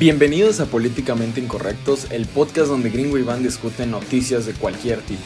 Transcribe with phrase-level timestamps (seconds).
[0.00, 5.20] Bienvenidos a Políticamente Incorrectos, el podcast donde Gringo y Iván discuten noticias de cualquier tipo.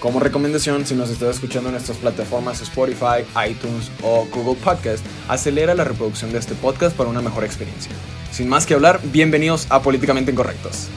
[0.00, 5.76] Como recomendación, si nos estás escuchando en nuestras plataformas Spotify, iTunes o Google Podcast, acelera
[5.76, 7.92] la reproducción de este podcast para una mejor experiencia.
[8.32, 10.88] Sin más que hablar, bienvenidos a Políticamente Incorrectos.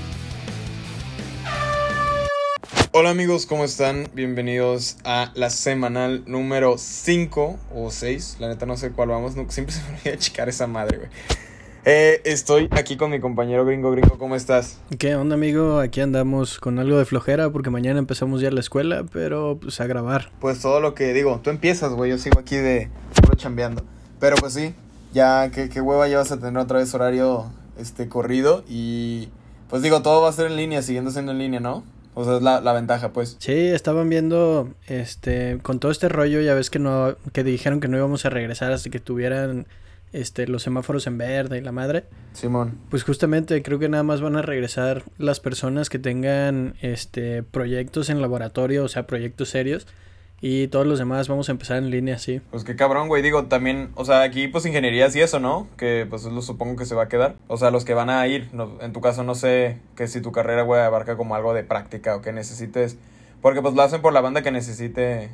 [2.93, 4.09] Hola amigos, ¿cómo están?
[4.15, 8.37] Bienvenidos a la semanal número 5 o 6.
[8.39, 11.09] La neta no sé cuál vamos, siempre se me olvida checar esa madre, güey.
[11.89, 13.91] Eh, estoy aquí con mi compañero gringo.
[13.91, 14.77] Gringo, ¿cómo estás?
[14.99, 15.79] ¿Qué onda, amigo?
[15.79, 19.87] Aquí andamos con algo de flojera porque mañana empezamos ya la escuela, pero pues a
[19.87, 20.29] grabar.
[20.41, 22.11] Pues todo lo que digo, tú empiezas, güey.
[22.11, 22.89] Yo sigo aquí de
[23.21, 23.85] puro chambeando.
[24.19, 24.75] Pero pues sí,
[25.13, 27.45] ya qué, qué hueva ya vas a tener otra vez horario
[27.79, 29.29] este corrido y
[29.69, 31.85] pues digo, todo va a ser en línea, siguiendo siendo en línea, ¿no?
[32.15, 33.37] O sea, es la, la, ventaja, pues.
[33.39, 37.87] Sí, estaban viendo, este, con todo este rollo, ya ves que no, que dijeron que
[37.87, 39.67] no íbamos a regresar hasta que tuvieran,
[40.13, 42.05] este, los semáforos en verde y la madre.
[42.33, 42.77] Simón.
[42.89, 48.09] Pues justamente creo que nada más van a regresar las personas que tengan, este, proyectos
[48.09, 49.87] en laboratorio, o sea, proyectos serios.
[50.39, 52.41] Y todos los demás vamos a empezar en línea, sí.
[52.51, 53.23] Pues qué cabrón, güey.
[53.23, 55.67] Digo, también, o sea, aquí pues ingenierías y eso, ¿no?
[55.77, 57.35] Que pues lo supongo que se va a quedar.
[57.47, 60.21] O sea, los que van a ir, no, en tu caso no sé que si
[60.21, 62.97] tu carrera, güey, abarca como algo de práctica o que necesites.
[63.41, 65.31] Porque pues lo hacen por la banda que necesite,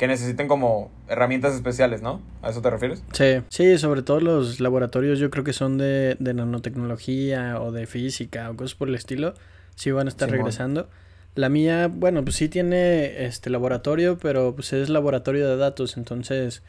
[0.00, 2.22] que necesiten como herramientas especiales, ¿no?
[2.40, 3.02] ¿A eso te refieres?
[3.12, 7.86] Sí, sí, sobre todo los laboratorios yo creo que son de, de nanotecnología o de
[7.86, 9.34] física o cosas por el estilo.
[9.74, 10.88] Sí van a estar regresando.
[11.34, 16.62] La mía, bueno, pues sí tiene este laboratorio, pero pues es laboratorio de datos, entonces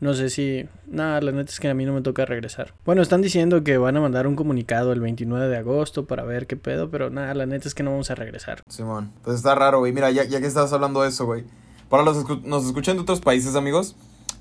[0.00, 0.68] no sé si...
[0.86, 2.74] Nada, la neta es que a mí no me toca regresar.
[2.84, 6.46] Bueno, están diciendo que van a mandar un comunicado el 29 de agosto para ver
[6.46, 8.60] qué pedo, pero nada, la neta es que no vamos a regresar.
[8.68, 9.94] Simón, pues está raro, güey.
[9.94, 11.44] Mira, ya, ya que estabas hablando de eso, güey.
[11.88, 13.96] Para los que nos escuchan de otros países, amigos,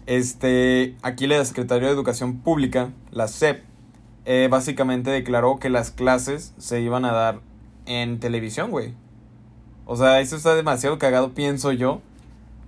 [0.06, 3.64] este, aquí la Secretaría de Educación Pública, la SEP,
[4.26, 7.42] eh, básicamente declaró que las clases se iban a dar
[7.86, 8.94] en televisión, güey.
[9.86, 12.02] O sea, eso está demasiado cagado, pienso yo.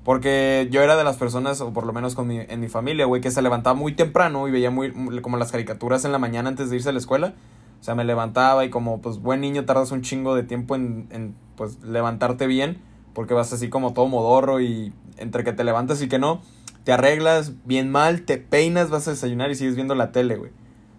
[0.04, 3.06] Porque yo era de las personas, o por lo menos con mi, en mi familia,
[3.06, 6.48] güey, que se levantaba muy temprano y veía muy como las caricaturas en la mañana
[6.48, 7.34] antes de irse a la escuela.
[7.82, 11.08] O sea, me levantaba y como pues buen niño tardas un chingo de tiempo en,
[11.10, 12.78] en pues levantarte bien.
[13.16, 16.44] Porque vas así como todo modorro y entre que te levantas y que no,
[16.84, 20.52] te arreglas bien mal, te peinas, vas a desayunar y sigues viendo la tele, güey.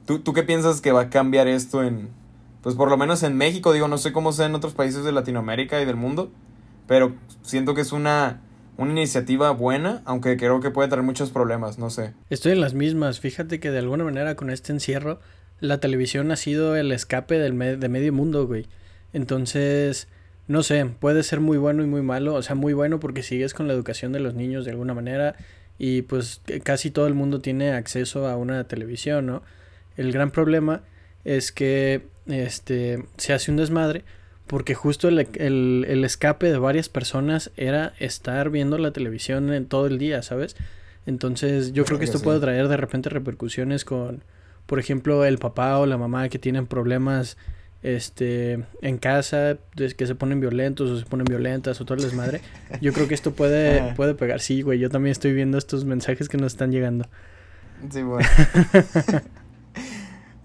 [0.05, 2.09] ¿Tú, ¿Tú qué piensas que va a cambiar esto en,
[2.67, 5.13] pues por lo menos en México, digo, no sé cómo sea en otros países de
[5.13, 6.33] Latinoamérica y del mundo,
[6.89, 8.41] pero siento que es una,
[8.77, 12.15] una iniciativa buena, aunque creo que puede traer muchos problemas, no sé.
[12.29, 15.21] Estoy en las mismas, fíjate que de alguna manera con este encierro,
[15.61, 18.67] la televisión ha sido el escape del me de medio mundo, güey.
[19.13, 20.09] Entonces,
[20.49, 23.55] no sé, puede ser muy bueno y muy malo, o sea, muy bueno porque sigues
[23.55, 25.37] con la educación de los niños de alguna manera
[25.79, 29.43] y pues casi todo el mundo tiene acceso a una televisión, ¿no?
[29.97, 30.83] El gran problema
[31.25, 34.05] es que este se hace un desmadre
[34.47, 39.67] porque justo el, el, el, escape de varias personas era estar viendo la televisión en
[39.67, 40.57] todo el día, ¿sabes?
[41.05, 44.23] Entonces yo creo que esto puede traer de repente repercusiones con,
[44.67, 47.37] por ejemplo, el papá o la mamá que tienen problemas
[47.83, 52.41] este en casa, que se ponen violentos o se ponen violentas o todo el desmadre.
[52.81, 54.41] Yo creo que esto puede, puede pegar.
[54.41, 57.07] Sí, güey, yo también estoy viendo estos mensajes que nos están llegando.
[57.91, 58.29] Sí, bueno.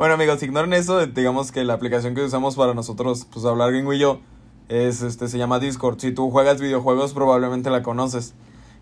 [0.02, 1.06] Bueno, amigos, ignoren eso.
[1.06, 4.20] Digamos que la aplicación que usamos para nosotros, pues hablar gringo y yo,
[4.68, 6.00] es este, se llama Discord.
[6.00, 8.34] Si tú juegas videojuegos, probablemente la conoces.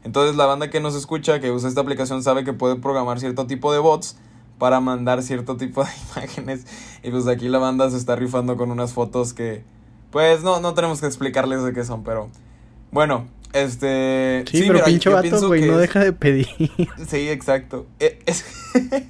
[0.06, 3.48] Entonces, la banda que nos escucha, que usa esta aplicación, sabe que puede programar cierto
[3.48, 4.16] tipo de bots
[4.60, 6.68] para mandar cierto tipo de imágenes.
[7.02, 9.64] Y pues aquí la banda se está rifando con unas fotos que,
[10.12, 12.30] pues no, no tenemos que explicarles de qué son, pero
[12.92, 14.44] bueno, este.
[14.48, 15.82] Sí, sí pero mira, pinche vato, güey, no es...
[15.82, 16.48] deja de pedir.
[17.08, 17.88] Sí, exacto.
[18.00, 18.46] Es.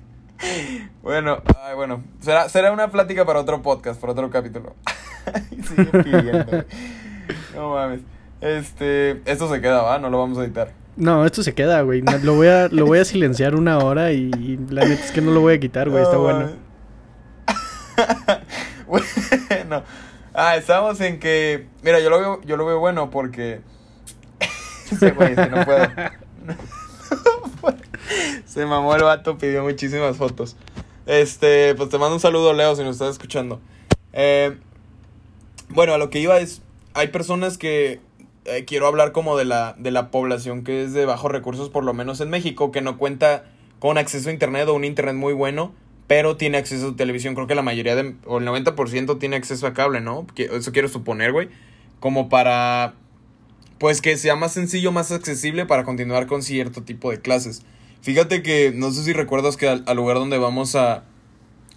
[1.04, 4.76] bueno, ay, bueno, será, será una plática para otro podcast, para otro capítulo.
[5.50, 6.66] Sigue pidiendo.
[7.56, 8.02] no mames.
[8.42, 10.00] Este, esto se queda, ¿va?
[10.00, 10.72] No lo vamos a editar.
[11.00, 12.04] No, esto se queda, güey.
[12.24, 15.22] Lo voy a, lo voy a silenciar una hora y, y la neta es que
[15.22, 16.04] no lo voy a quitar, güey.
[16.04, 16.52] Está No, bueno.
[18.88, 19.84] bueno.
[20.34, 21.68] Ah, estamos en que.
[21.84, 23.62] Mira, yo lo veo, yo lo veo bueno porque.
[24.92, 25.88] Ese güey, si no puedo.
[28.46, 30.58] Se mamó el vato, pidió muchísimas fotos.
[31.06, 33.62] Este, pues te mando un saludo, Leo, si nos estás escuchando.
[34.12, 34.58] Eh,
[35.70, 36.62] bueno, a lo que iba es.
[36.94, 38.02] Hay personas que.
[38.50, 41.84] Eh, quiero hablar como de la, de la población que es de bajos recursos, por
[41.84, 43.46] lo menos en México, que no cuenta
[43.80, 45.74] con acceso a internet o un internet muy bueno,
[46.08, 47.36] pero tiene acceso a televisión.
[47.36, 50.26] Creo que la mayoría de, o el 90% tiene acceso a cable, ¿no?
[50.36, 51.50] Eso quiero suponer, güey.
[52.00, 52.96] Como para,
[53.78, 57.64] pues que sea más sencillo, más accesible para continuar con cierto tipo de clases.
[58.02, 61.04] Fíjate que, no sé si recuerdas que al lugar donde vamos a,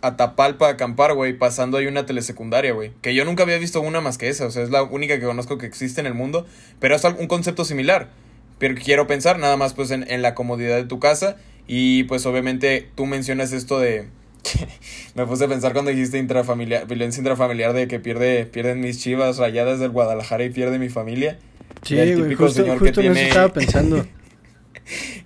[0.02, 2.92] a Tapalpa a acampar, güey, pasando ahí una telesecundaria, güey.
[3.00, 5.24] Que yo nunca había visto una más que esa, o sea, es la única que
[5.24, 6.46] conozco que existe en el mundo,
[6.80, 8.10] pero es un concepto similar.
[8.58, 12.26] Pero quiero pensar nada más pues en, en la comodidad de tu casa y pues
[12.26, 14.06] obviamente tú mencionas esto de...
[15.14, 19.38] me puse a pensar cuando dijiste intrafamiliar, violencia intrafamiliar de que pierde, pierden mis chivas
[19.38, 21.38] rayadas del Guadalajara y pierde mi familia.
[21.82, 24.04] Sí, güey, justo, justo en eso estaba pensando.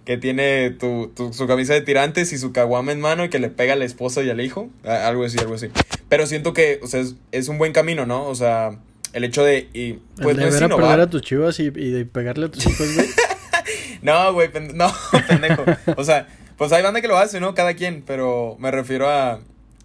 [0.05, 3.51] que tiene tu, su camisa de tirantes y su caguama en mano y que le
[3.51, 4.71] pega a la esposa y al hijo.
[4.85, 5.69] Algo así, algo así.
[6.09, 8.27] Pero siento que, o sea, es, un buen camino, ¿no?
[8.27, 8.79] O sea,
[9.13, 9.69] el hecho de...
[9.73, 12.95] Y, pues, de no ver a a tus chivas y, de pegarle a tus hijos,
[12.95, 13.09] güey.
[14.03, 14.93] no, güey, no,
[15.29, 15.65] pendejo.
[15.97, 17.55] O sea, pues hay banda que lo hace, ¿no?
[17.55, 19.41] Cada quien, pero me refiero a,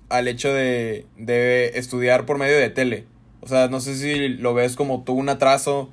[0.09, 3.05] al hecho de, de estudiar por medio de tele.
[3.41, 5.89] O sea, no sé si lo ves como tú un atraso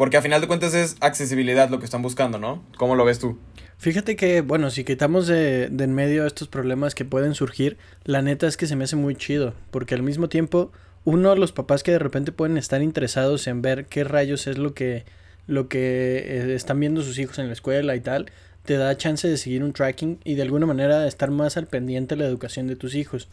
[0.00, 2.64] porque a final de cuentas es accesibilidad lo que están buscando, ¿no?
[2.78, 3.36] ¿Cómo lo ves tú?
[3.76, 8.46] Fíjate que, bueno, si quitamos de, en medio estos problemas que pueden surgir, la neta
[8.46, 10.72] es que se me hace muy chido, porque al mismo tiempo,
[11.04, 14.72] uno, los papás que de repente pueden estar interesados en ver qué rayos es lo
[14.72, 15.04] que,
[15.46, 18.32] lo que eh, están viendo sus hijos en la escuela y tal,
[18.64, 22.16] te da chance de seguir un tracking y de alguna manera estar más al pendiente
[22.16, 23.28] de la educación de tus hijos.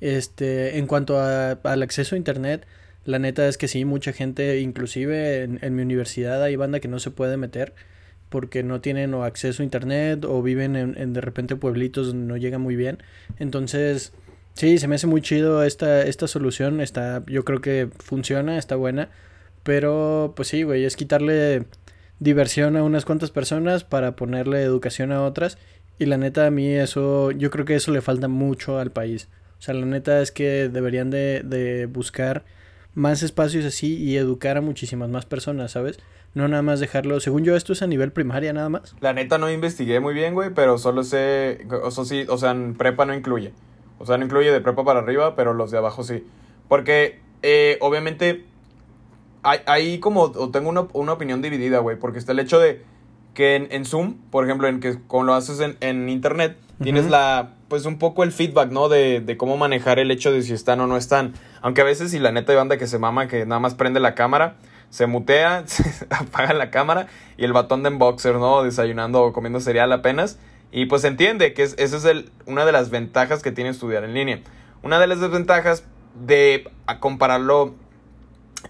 [0.00, 2.66] Este, en cuanto al acceso a internet,
[3.04, 6.98] la neta es que sí, mucha gente, inclusive en, mi universidad hay banda que no
[6.98, 7.74] se puede meter
[8.28, 12.58] porque no tienen acceso a internet o viven en, de repente pueblitos donde no llega
[12.58, 12.98] muy bien.
[13.38, 14.12] Entonces,
[14.52, 16.82] sí, se me hace muy chido esta, esta solución.
[16.82, 19.08] Está, yo creo que funciona, está buena.
[19.62, 21.64] Pero, pues sí, güey, es quitarle
[22.20, 25.56] diversión a unas cuantas personas para ponerle educación a otras.
[25.98, 29.28] Y la neta, a mí eso, yo creo que eso le falta mucho al país.
[29.58, 32.44] O sea, la neta es que deberían de, de buscar
[32.98, 35.98] más espacios así y educar a muchísimas más personas, ¿sabes?
[36.34, 38.94] No nada más dejarlo, según yo esto es a nivel primaria nada más.
[39.00, 42.50] La neta no investigué muy bien, güey, pero solo sé, o sea, sí, o sea,
[42.50, 43.52] en prepa no incluye.
[43.98, 46.24] O sea, no incluye de prepa para arriba, pero los de abajo sí.
[46.68, 48.44] Porque, eh, obviamente,
[49.42, 52.82] hay, como, o tengo una, una opinión dividida, güey, porque está el hecho de
[53.34, 57.54] que en, Zoom, por ejemplo, en que como lo haces en, en internet, tienes la,
[57.68, 58.88] pues un poco el feedback, ¿no?
[58.88, 61.34] De, de, cómo manejar el hecho de si están o no están.
[61.62, 64.00] Aunque a veces, si la neta hay banda que se mama, que nada más prende
[64.00, 64.56] la cámara,
[64.90, 65.64] se mutea,
[66.10, 68.62] apaga la cámara y el batón de boxer, ¿no?
[68.62, 70.38] Desayunando o comiendo cereal apenas.
[70.70, 73.70] Y pues se entiende que es, esa es el, una de las ventajas que tiene
[73.70, 74.40] estudiar en línea.
[74.82, 75.84] Una de las desventajas
[76.14, 76.70] de
[77.00, 77.74] compararlo,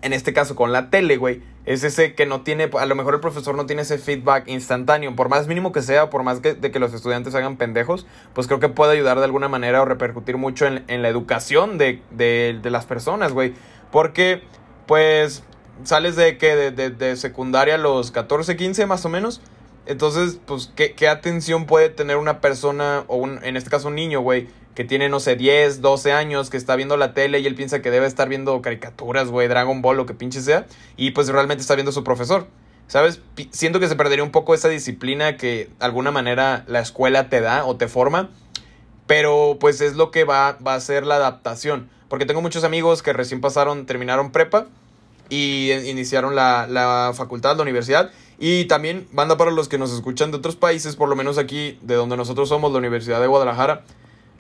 [0.03, 3.13] en este caso, con la tele, güey, es ese que no tiene, a lo mejor
[3.13, 6.55] el profesor no tiene ese feedback instantáneo, por más mínimo que sea, por más que,
[6.55, 9.85] de que los estudiantes hagan pendejos, pues creo que puede ayudar de alguna manera o
[9.85, 13.53] repercutir mucho en, la educación de, de, de las personas, güey.
[13.93, 14.43] Porque,
[14.87, 15.45] pues,
[15.85, 19.43] sales de que de, de, de, secundaria a los 14, 15 más o menos.
[19.89, 23.95] Entonces, pues, ¿qué, qué atención puede tener una persona, o un, en este caso un
[23.95, 27.47] niño, güey, que tiene, no sé, 10, 12 años, que está viendo la tele y
[27.47, 30.67] él piensa que debe estar viendo caricaturas, güey, Dragon Ball, lo que pinche sea,
[30.99, 32.47] y pues realmente está viendo a su profesor.
[32.87, 33.21] ¿Sabes?
[33.51, 37.41] Siento que se perdería un poco esa disciplina que de alguna manera la escuela te
[37.41, 38.31] da o te forma,
[39.07, 41.91] pero pues es lo que va, va a ser la adaptación.
[42.09, 44.67] Porque tengo muchos amigos que recién pasaron, terminaron prepa
[45.29, 48.11] y iniciaron la, la facultad, la universidad.
[48.39, 51.79] Y también, banda para los que nos escuchan de otros países, por lo menos aquí,
[51.83, 53.83] de donde nosotros somos, la Universidad de Guadalajara,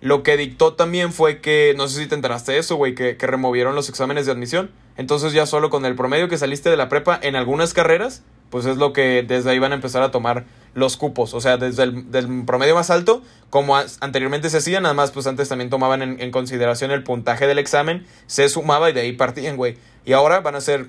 [0.00, 3.16] lo que dictó también fue que, no sé si te enteraste de eso, güey, que,
[3.16, 4.70] que, removieron los exámenes de admisión.
[4.96, 8.66] Entonces ya solo con el promedio que saliste de la prepa en algunas carreras, pues
[8.66, 10.44] es lo que desde ahí van a empezar a tomar
[10.75, 11.34] los cupos.
[11.34, 15.26] O sea, desde el del promedio más alto, como anteriormente se hacía, nada más pues
[15.26, 19.12] antes también tomaban en, en consideración el puntaje del examen, se sumaba y de ahí
[19.12, 19.76] partían, güey.
[20.04, 20.88] Y ahora van a ser,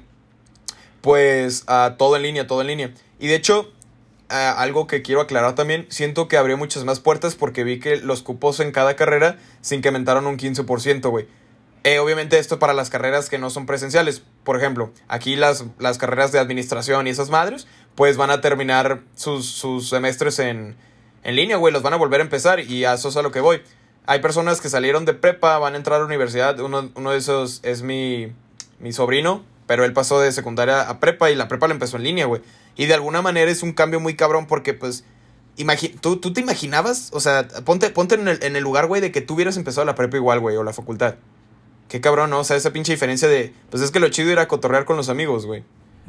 [1.02, 2.94] pues, a todo en línea, todo en línea.
[3.20, 3.72] Y de hecho,
[4.30, 8.22] algo que quiero aclarar también, siento que abrió muchas más puertas porque vi que los
[8.22, 11.28] cupos en cada carrera se incrementaron un 15%, güey.
[11.84, 14.22] Eh, obviamente esto para las carreras que no son presenciales.
[14.44, 19.02] Por ejemplo, aquí las, las carreras de administración y esas madres, pues van a terminar
[19.16, 20.76] sus, sus semestres en,
[21.24, 21.74] en línea, güey.
[21.74, 23.62] Los van a volver a empezar y a eso es a lo que voy.
[24.06, 26.60] Hay personas que salieron de prepa, van a entrar a la universidad.
[26.60, 28.34] Uno, uno de esos es mi,
[28.80, 32.04] mi sobrino, pero él pasó de secundaria a prepa y la prepa la empezó en
[32.04, 32.42] línea, güey.
[32.76, 35.04] Y de alguna manera es un cambio muy cabrón porque, pues,
[36.02, 37.12] ¿tú, ¿tú te imaginabas?
[37.14, 39.86] O sea, ponte, ponte en, el, en el lugar, güey, de que tú hubieras empezado
[39.86, 41.18] la prepa igual, güey, o la facultad.
[41.88, 42.40] Qué cabrón, ¿no?
[42.40, 45.08] O sea, esa pinche diferencia de, pues es que lo chido era cotorrear con los
[45.08, 45.64] amigos, güey.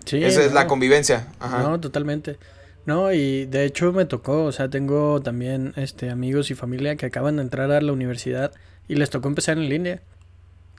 [0.06, 0.24] Sí.
[0.24, 1.28] Esa es la convivencia.
[1.38, 1.58] Ajá.
[1.62, 2.38] No, totalmente.
[2.86, 7.04] No, y de hecho me tocó, o sea, tengo también este amigos y familia que
[7.04, 8.52] acaban de entrar a la universidad
[8.88, 10.00] y les tocó empezar en línea.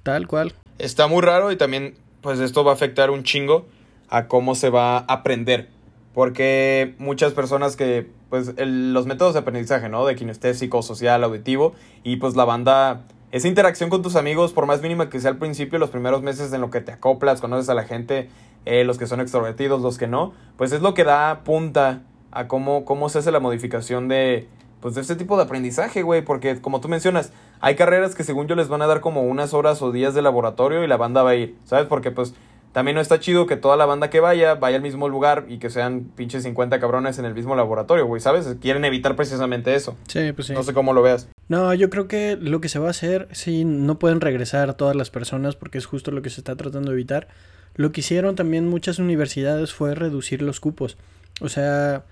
[0.01, 0.55] Tal cual.
[0.79, 3.65] Está muy raro y también, pues esto va a afectar un chingo
[4.09, 5.69] a cómo se va a aprender.
[6.13, 10.05] Porque muchas personas que, pues, los métodos de aprendizaje, ¿no?
[10.05, 11.73] De kinestésico, social, auditivo,
[12.03, 15.37] y pues la banda esa interacción con tus amigos, por más mínima que sea al
[15.37, 18.29] principio, los primeros meses en lo que te acoplas, conoces a la gente,
[18.65, 22.01] eh, los que son extrovertidos, los que no, pues es lo que da punta
[22.31, 24.49] a cómo, cómo se hace la modificación de,
[24.81, 28.47] pues de este tipo de aprendizaje, güey, porque como tú mencionas, hay carreras que según
[28.47, 31.23] yo les van a dar como unas horas o días de laboratorio y la banda
[31.23, 31.85] va a ir, ¿sabes?
[31.85, 32.33] Porque pues
[32.71, 35.59] también no está chido que toda la banda que vaya vaya al mismo lugar y
[35.59, 38.55] que sean pinches 50 cabrones en el mismo laboratorio, güey, ¿sabes?
[38.61, 39.97] Quieren evitar precisamente eso.
[40.07, 40.53] Sí, pues sí.
[40.53, 41.27] No sé cómo lo veas.
[41.47, 44.95] No, yo creo que lo que se va a hacer, sí, no pueden regresar todas
[44.95, 47.27] las personas porque es justo lo que se está tratando de evitar.
[47.75, 50.97] Lo que hicieron también muchas universidades fue reducir los cupos.
[51.41, 52.05] O sea,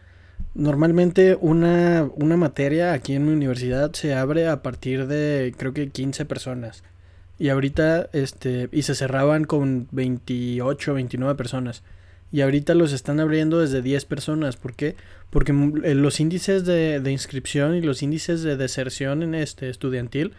[0.55, 5.89] normalmente una, una materia aquí en mi universidad se abre a partir de creo que
[5.89, 6.83] 15 personas.
[7.37, 11.83] Y ahorita, este, y se cerraban con 28, 29 personas.
[12.31, 14.57] Y ahorita los están abriendo desde 10 personas.
[14.57, 14.95] ¿Por qué?
[15.29, 15.53] Porque
[15.83, 20.33] eh, los índices de, de inscripción y los índices de deserción en este estudiantil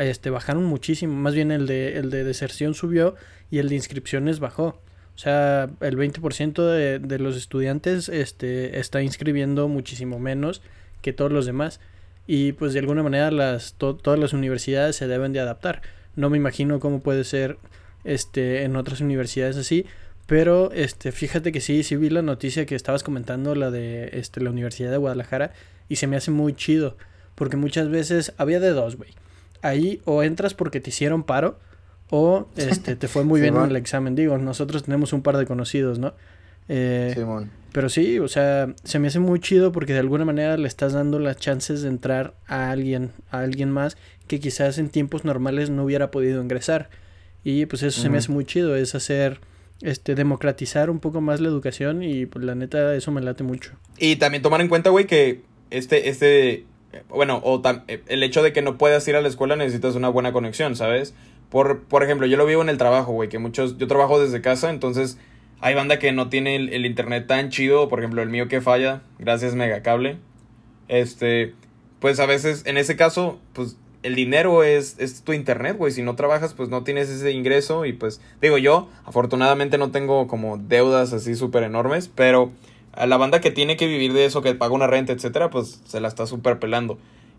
[0.00, 1.14] este, bajaron muchísimo.
[1.14, 3.14] Más bien el de, el de deserción subió
[3.50, 4.80] y el de inscripciones bajó.
[5.18, 10.62] O sea, el 20% de, de los estudiantes este, está inscribiendo muchísimo menos
[11.02, 11.80] que todos los demás.
[12.28, 15.82] Y pues de alguna manera las, todas las universidades se deben de adaptar.
[16.14, 17.58] No me imagino cómo puede ser
[18.04, 19.86] este en otras universidades así,
[20.28, 24.40] pero este fíjate que sí, sí vi la noticia que estabas comentando la de este
[24.40, 25.52] la Universidad de Guadalajara
[25.88, 26.96] y se me hace muy chido,
[27.34, 29.10] porque muchas veces había de dos, güey.
[29.62, 31.58] Ahí o entras porque te hicieron paro
[32.10, 35.46] o este te fue muy bien en el examen, digo, nosotros tenemos un par de
[35.46, 36.14] conocidos, ¿no?
[36.68, 37.50] Eh, Simón.
[37.72, 40.94] Pero sí, o sea, se me hace muy chido porque de alguna manera le estás
[40.94, 43.96] dando las chances de entrar a alguien, a alguien más
[44.26, 46.88] que quizás en tiempos normales no hubiera podido ingresar.
[47.44, 49.40] Y pues eso se me hace muy chido, es hacer,
[49.80, 53.72] este, democratizar un poco más la educación y pues la neta eso me late mucho.
[53.96, 56.64] Y también tomar en cuenta, güey, que este, este,
[57.08, 57.62] bueno, o
[58.06, 61.14] el hecho de que no puedas ir a la escuela necesitas una buena conexión, ¿sabes?
[61.50, 64.40] Por, por ejemplo, yo lo vivo en el trabajo, güey, que muchos, yo trabajo desde
[64.40, 65.18] casa, entonces
[65.60, 69.02] hay banda que no tiene el, internet tan chido, por ejemplo, el mío que falla,
[69.18, 70.18] gracias Megacable.
[70.88, 71.54] Este,
[72.00, 75.92] pues a veces, en ese caso, pues el dinero es, es tu internet, güey.
[75.92, 77.84] Si no trabajas, pues no tienes ese ingreso.
[77.84, 82.08] Y pues, digo yo, afortunadamente no tengo como deudas así súper enormes.
[82.08, 82.52] Pero
[82.92, 85.82] a la banda que tiene que vivir de eso, que paga una renta, etcétera, pues
[85.84, 86.98] se la está súper pelando.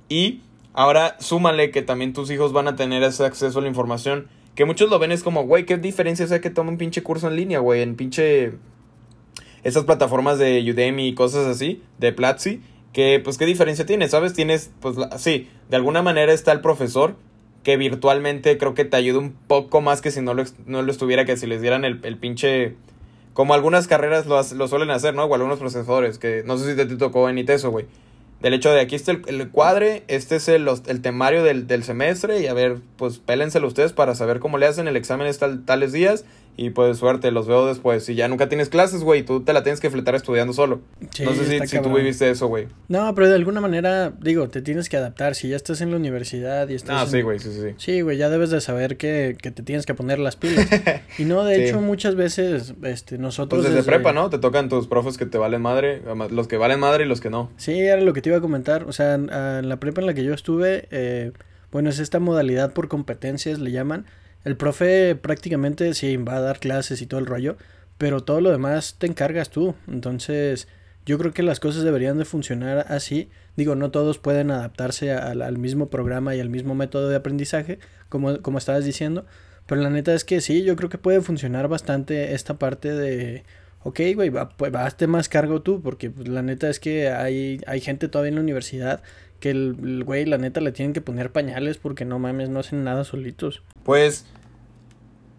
[0.10, 0.42] Y
[0.74, 4.28] ahora súmale que también tus hijos van a tener ese acceso a la información.
[4.56, 7.28] Que muchos lo ven es como, güey, ¿qué diferencia es que toma un pinche curso
[7.28, 7.82] en línea, güey?
[7.82, 8.54] En pinche.
[9.64, 12.62] Esas plataformas de Udemy y cosas así, de Platzi
[12.94, 14.34] que pues qué diferencia tiene, ¿sabes?
[14.34, 17.16] Tienes, pues sí, de alguna manera está el profesor
[17.64, 20.92] que virtualmente creo que te ayuda un poco más que si no lo, no lo
[20.92, 22.76] estuviera, que si les dieran el, el pinche...
[23.34, 25.24] Como algunas carreras lo, lo, suelen hacer, ¿no?
[25.26, 27.86] O algunos profesores, que no sé si te, te tocó en ITESO, güey.
[28.42, 31.84] Del hecho de aquí está el, el cuadre, este es el, el temario del, del,
[31.84, 35.50] semestre y a ver, pues pélenselo ustedes para saber cómo le hacen el examen está
[35.66, 36.24] tales días
[36.62, 38.04] y pues suerte, los veo después.
[38.04, 40.82] Si ya nunca tienes clases, güey, tú te la tienes que fletar estudiando solo.
[41.24, 42.68] no sé si, tú viviste eso, güey.
[42.90, 45.36] No, pero de alguna manera, digo, te tienes que adaptar.
[45.36, 47.02] Si ya estás en la universidad y estás.
[47.02, 47.76] Ah, sí, güey, sí, sí.
[47.78, 50.68] Sí, güey, ya debes de saber que, que te tienes que poner las pilas.
[51.18, 53.62] y no, de hecho, muchas veces este, nosotros.
[53.62, 54.30] Pues desde, prepa, ¿no?
[54.30, 57.30] Te tocan tus profes que te valen madre, los que valen madre y los que
[57.30, 57.50] no.
[57.56, 58.84] Sí, era lo que te iba a comentar.
[58.84, 61.32] O sea, en la prepa en la que yo estuve, eh,
[61.72, 64.08] bueno, es esta modalidad por competencias, le llaman
[64.46, 67.58] el profe prácticamente sí va a dar clases y todo el rollo,
[67.98, 69.76] pero todo lo demás te encargas tú.
[69.88, 70.68] Entonces,
[71.06, 73.30] yo creo que las cosas deberían de funcionar así.
[73.56, 78.42] Digo, no todos pueden adaptarse al, mismo programa y al mismo método de aprendizaje, como,
[78.42, 79.26] como estabas diciendo.
[79.66, 83.44] Pero la neta es que sí, yo creo que puede funcionar bastante esta parte de,
[83.84, 87.62] ok, güey, va, pues, hazte más cargo tú, porque pues, la neta es que hay,
[87.68, 89.02] hay gente todavía en la universidad
[89.40, 92.84] que el, güey, la neta, le tienen que poner pañales porque no mames, no hacen
[92.84, 93.62] nada solitos.
[93.84, 94.26] Pues.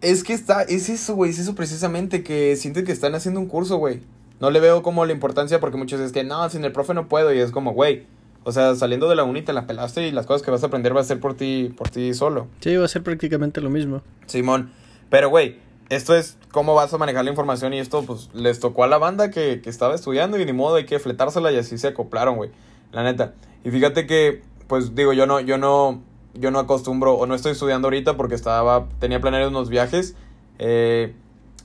[0.01, 0.63] Es que está.
[0.63, 1.31] Es eso, güey.
[1.31, 2.23] Es eso precisamente.
[2.23, 4.01] Que sienten que están haciendo un curso, güey.
[4.39, 7.07] No le veo como la importancia porque muchos dicen que no, sin el profe no
[7.07, 7.33] puedo.
[7.33, 8.05] Y es como, güey.
[8.43, 10.67] O sea, saliendo de la uni te la pelaste y las cosas que vas a
[10.67, 12.47] aprender va a ser por ti, por ti solo.
[12.59, 14.01] Sí, va a ser prácticamente lo mismo.
[14.25, 14.71] Simón.
[15.11, 15.57] Pero, güey,
[15.89, 18.97] esto es cómo vas a manejar la información y esto, pues, les tocó a la
[18.97, 22.35] banda que, que estaba estudiando y ni modo hay que fletársela y así se acoplaron,
[22.37, 22.49] güey.
[22.91, 23.33] La neta.
[23.63, 26.01] Y fíjate que, pues digo, yo no, yo no,
[26.33, 30.15] yo no acostumbro o no estoy estudiando ahorita porque estaba, tenía planeados unos viajes.
[30.59, 31.13] Eh,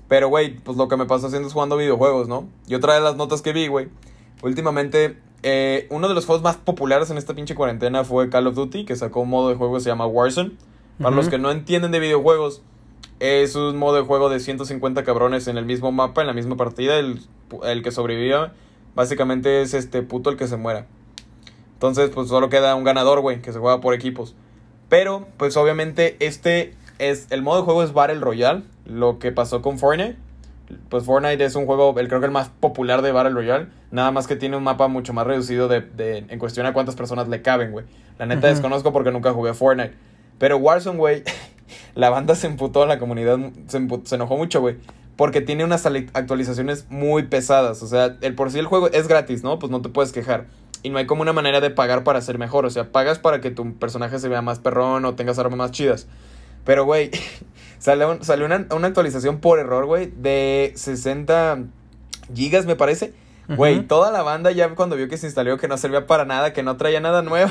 [0.09, 2.49] pero, güey, pues lo que me pasa haciendo es jugando videojuegos, ¿no?
[2.67, 3.89] Y otra de las notas que vi, güey,
[4.43, 8.55] últimamente, eh, uno de los juegos más populares en esta pinche cuarentena fue Call of
[8.55, 10.53] Duty, que sacó un modo de juego que se llama Warzone.
[11.01, 12.63] Para los que no entienden de videojuegos,
[13.21, 16.57] es un modo de juego de 150 cabrones en el mismo mapa, en la misma
[16.57, 16.99] partida.
[16.99, 17.21] El,
[17.65, 18.55] el que sobreviva,
[18.95, 20.87] básicamente es este puto el que se muera.
[21.77, 24.35] Entonces, pues solo queda un ganador, güey, que se juega por equipos.
[24.89, 27.27] Pero, pues obviamente, este es.
[27.31, 28.63] El modo de juego es Battle Royale.
[28.87, 30.17] Lo que pasó con Fortnite.
[30.89, 33.67] Pues Fortnite es un juego, el, creo que el más popular de Battle Royale.
[33.91, 36.97] Nada más que tiene un mapa mucho más reducido de, de en cuestión a cuántas
[36.97, 37.85] personas le caben, güey.
[38.19, 39.93] La neta desconozco porque nunca jugué Fortnite.
[40.39, 41.23] Pero Warzone, güey,
[41.95, 44.77] la banda se emputó, la comunidad se, se enojó mucho, güey.
[45.17, 47.83] Porque tiene unas actualizaciones muy pesadas.
[47.83, 49.59] O sea, el por sí el juego es gratis, ¿no?
[49.59, 50.47] Pues no te puedes quejar.
[50.87, 52.65] Y no hay como una manera de pagar para ser mejor.
[52.65, 55.73] O sea, pagas para que tu personaje se vea más perrón o tengas armas más
[55.73, 56.07] chidas.
[56.65, 57.11] Pero, güey,
[57.81, 61.65] salió, salió una, una, actualización por error, güey, de 60
[62.33, 63.15] gigas, me parece.
[63.49, 66.53] Güey, toda la banda ya cuando vio que se instaló que no servía para nada,
[66.53, 67.51] que no traía nada nuevo.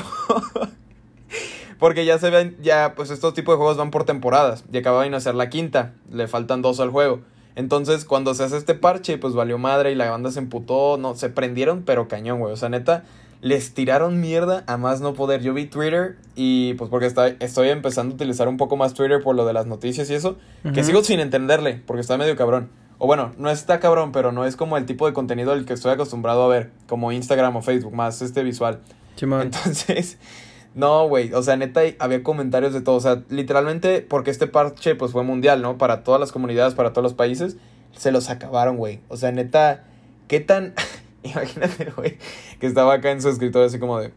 [1.78, 4.64] Porque ya se ven, ya, pues estos tipos de juegos van por temporadas.
[4.72, 5.92] Y acaba de hacer la quinta.
[6.10, 7.20] Le faltan dos al juego.
[7.54, 10.96] Entonces, cuando se hace este parche, pues valió madre y la banda se emputó.
[10.96, 12.54] No, se prendieron, pero cañón, güey.
[12.54, 13.04] O sea, neta,
[13.40, 15.42] les tiraron mierda a más no poder.
[15.42, 19.22] Yo vi Twitter y pues porque está, estoy empezando a utilizar un poco más Twitter
[19.22, 20.36] por lo de las noticias y eso.
[20.74, 22.70] Que sigo sin entenderle, porque está medio cabrón.
[22.98, 25.74] O bueno, no está cabrón, pero no es como el tipo de contenido al que
[25.74, 28.80] estoy acostumbrado a ver, como Instagram o Facebook, más este visual.
[29.20, 30.18] Entonces,
[30.74, 34.94] no, güey, o sea, neta había comentarios de todo, o sea, literalmente porque este parche
[34.94, 35.76] pues fue mundial, ¿no?
[35.76, 37.58] Para todas las comunidades, para todos los países,
[37.96, 39.00] se los acabaron, güey.
[39.08, 39.84] O sea, neta,
[40.28, 40.74] ¿qué tan...
[41.32, 42.18] Imagínate, güey,
[42.60, 44.12] que estaba acá en su escritorio así como de,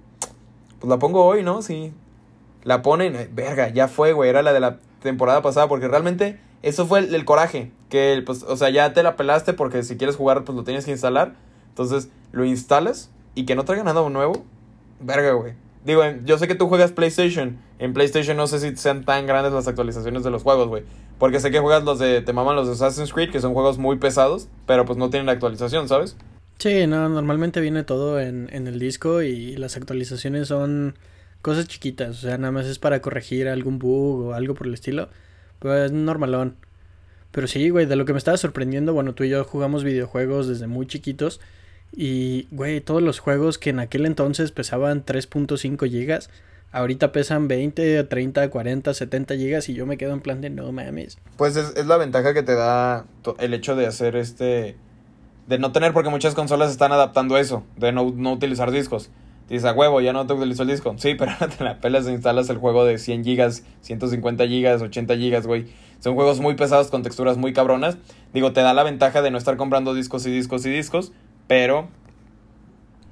[0.80, 1.62] pues la pongo hoy, ¿no?
[1.62, 1.94] Sí.
[2.64, 6.40] La ponen, eh, verga, ya fue, güey, era la de la temporada pasada, porque realmente
[6.62, 9.98] eso fue el, el, coraje, que, pues, o sea, ya te la pelaste porque si
[9.98, 11.36] quieres jugar, pues lo tienes que instalar.
[11.70, 14.44] Entonces, lo instalas y que no traiga nada nuevo,
[15.00, 15.54] verga, güey.
[15.86, 17.58] Digo, yo sé que tú juegas PlayStation.
[17.80, 20.84] En PlayStation no sé si sean tan grandes las actualizaciones de los juegos, güey.
[21.18, 22.22] Porque sé que juegas los de.
[22.22, 25.30] Te maman los de Assassin's Creed, que son juegos muy pesados, pero pues no tienen
[25.30, 26.18] actualización, ¿sabes?
[26.60, 30.96] Sí, no, normalmente viene todo en, en el disco y las actualizaciones son
[31.42, 32.10] cosas chiquitas.
[32.10, 35.10] O sea, nada más es para corregir algún bug o algo por el estilo.
[35.60, 36.58] Pues normalón.
[37.32, 40.48] Pero sí, güey, de lo que me estaba sorprendiendo, bueno, tú y yo jugamos videojuegos
[40.48, 41.40] desde muy chiquitos.
[41.96, 46.30] Y, güey, todos los juegos que en aquel entonces pesaban 3.5 gigas,
[46.72, 50.72] ahorita pesan 20, 30, 40, 70 gigas y yo me quedo en plan de no
[50.72, 51.18] mames.
[51.38, 53.06] Pues es, es la ventaja que te da
[53.40, 54.76] el hecho de hacer este...
[55.50, 59.10] De no tener, porque muchas consolas están adaptando eso, de no, no utilizar discos.
[59.50, 60.94] Dices, a huevo, ya no te utilizo el disco.
[60.98, 65.18] Sí, pero te la pelas e instalas el juego de 100 gigas, 150 gigas, 80
[65.18, 65.66] gigas, güey.
[66.00, 67.98] Son juegos muy pesados con texturas muy cabronas.
[68.32, 71.12] Digo, te da la ventaja de no estar comprando discos y discos y discos,
[71.48, 71.90] pero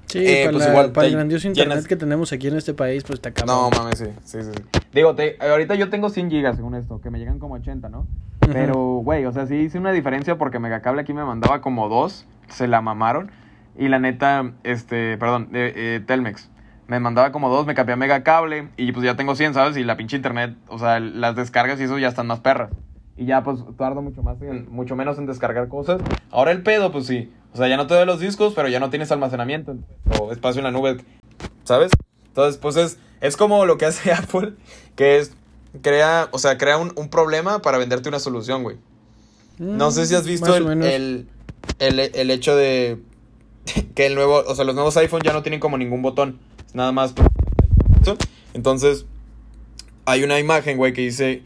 [0.06, 3.04] Sí, eh, para, pues igual para el grandioso internet que tenemos aquí en este país,
[3.04, 3.52] pues te acaba.
[3.52, 4.80] No, mames, sí, sí, sí.
[4.94, 8.06] Digo, te, ahorita yo tengo 100 gigas según esto, que me llegan como 80, ¿no?
[8.52, 12.26] Pero, güey, o sea, sí hice una diferencia porque Megacable aquí me mandaba como dos,
[12.48, 13.30] se la mamaron.
[13.76, 16.50] Y la neta, este, perdón, eh, eh, Telmex,
[16.88, 19.76] me mandaba como dos, me cambié a Megacable y pues ya tengo 100, ¿sabes?
[19.76, 22.70] Y la pinche internet, o sea, las descargas y eso ya están más perras.
[23.16, 26.00] Y ya pues tardo mucho más, mucho menos en descargar cosas.
[26.30, 28.80] Ahora el pedo, pues sí, o sea, ya no te doy los discos, pero ya
[28.80, 29.76] no tienes almacenamiento
[30.20, 30.98] o espacio en la nube,
[31.64, 31.90] ¿sabes?
[32.26, 34.54] Entonces, pues es, es como lo que hace Apple,
[34.96, 35.36] que es,
[35.82, 38.76] crea, o sea, crea un, un problema para venderte una solución, güey.
[39.58, 41.28] no sé si has mm, visto el, el,
[41.78, 42.98] el, el, hecho de
[43.94, 46.38] que el nuevo, o sea, los nuevos iPhone ya no tienen como ningún botón,
[46.74, 47.14] nada más.
[48.54, 49.06] Entonces,
[50.06, 51.42] hay una imagen, güey, que dice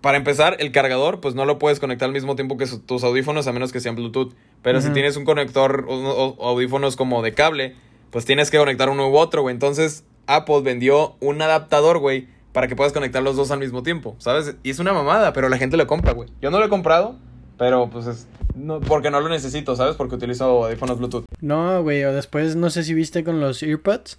[0.00, 3.46] para empezar, el cargador, pues no lo puedes conectar al mismo tiempo que tus audífonos,
[3.46, 4.32] a menos que sean Bluetooth.
[4.62, 7.74] Pero si tienes un conector o, audífonos como de cable,
[8.10, 9.52] pues tienes que conectar uno u otro, güey.
[9.52, 14.16] Entonces, Apple vendió un adaptador, güey, para que puedas conectar los dos al mismo tiempo,
[14.18, 14.56] ¿sabes?
[14.62, 16.28] Y es una mamada, pero la gente lo compra, güey.
[16.40, 17.16] Yo no lo he comprado,
[17.56, 18.26] pero pues es.
[18.54, 19.96] No, porque no lo necesito, ¿sabes?
[19.96, 21.24] Porque utilizo audífonos Bluetooth.
[21.40, 24.18] No, güey, o después no sé si viste con los AirPods.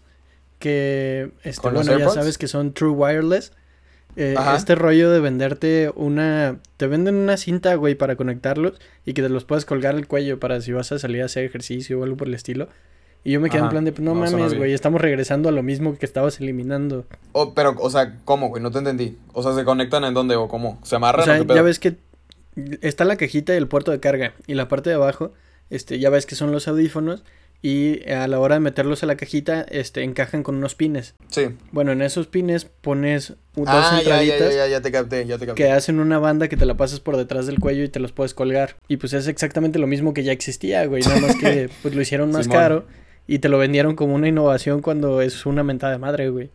[0.60, 3.54] Que, este, bueno, ya sabes que son True Wireless.
[4.16, 6.60] Eh, este rollo de venderte una...
[6.76, 8.74] Te venden una cinta, güey, para conectarlos
[9.06, 11.46] y que te los puedas colgar al cuello para si vas a salir a hacer
[11.46, 12.68] ejercicio o algo por el estilo.
[13.24, 15.98] Y yo me quedé en plan de, no, mames, güey, estamos regresando a lo mismo
[15.98, 17.06] que estabas eliminando.
[17.34, 18.64] Oh, pero, o sea, ¿cómo, güey?
[18.64, 19.18] No te entendí.
[19.34, 20.80] O sea, ¿se conectan en dónde o cómo?
[20.84, 21.22] ¿Se amarran?
[21.22, 21.98] O sea, ya ves que
[22.82, 24.34] está la cajita y el puerto de carga.
[24.48, 25.34] Y la parte de abajo,
[25.70, 27.24] este, ya ves que son los audífonos
[27.62, 31.16] y a la hora de meterlos a la cajita, este, encajan con unos pines.
[31.28, 31.50] Sí.
[31.74, 35.62] Bueno, en esos pines pones dos ah, entraditas ya, ya, te capté, ya te capté.
[35.62, 38.14] que hacen una banda que te la pasas por detrás del cuello y te los
[38.14, 38.78] puedes colgar.
[38.88, 42.02] Y pues es exactamente lo mismo que ya existía, güey, nada más que pues lo
[42.02, 42.86] hicieron más caro
[43.30, 46.50] y te lo vendieron como una innovación cuando es una mentada de madre, güey.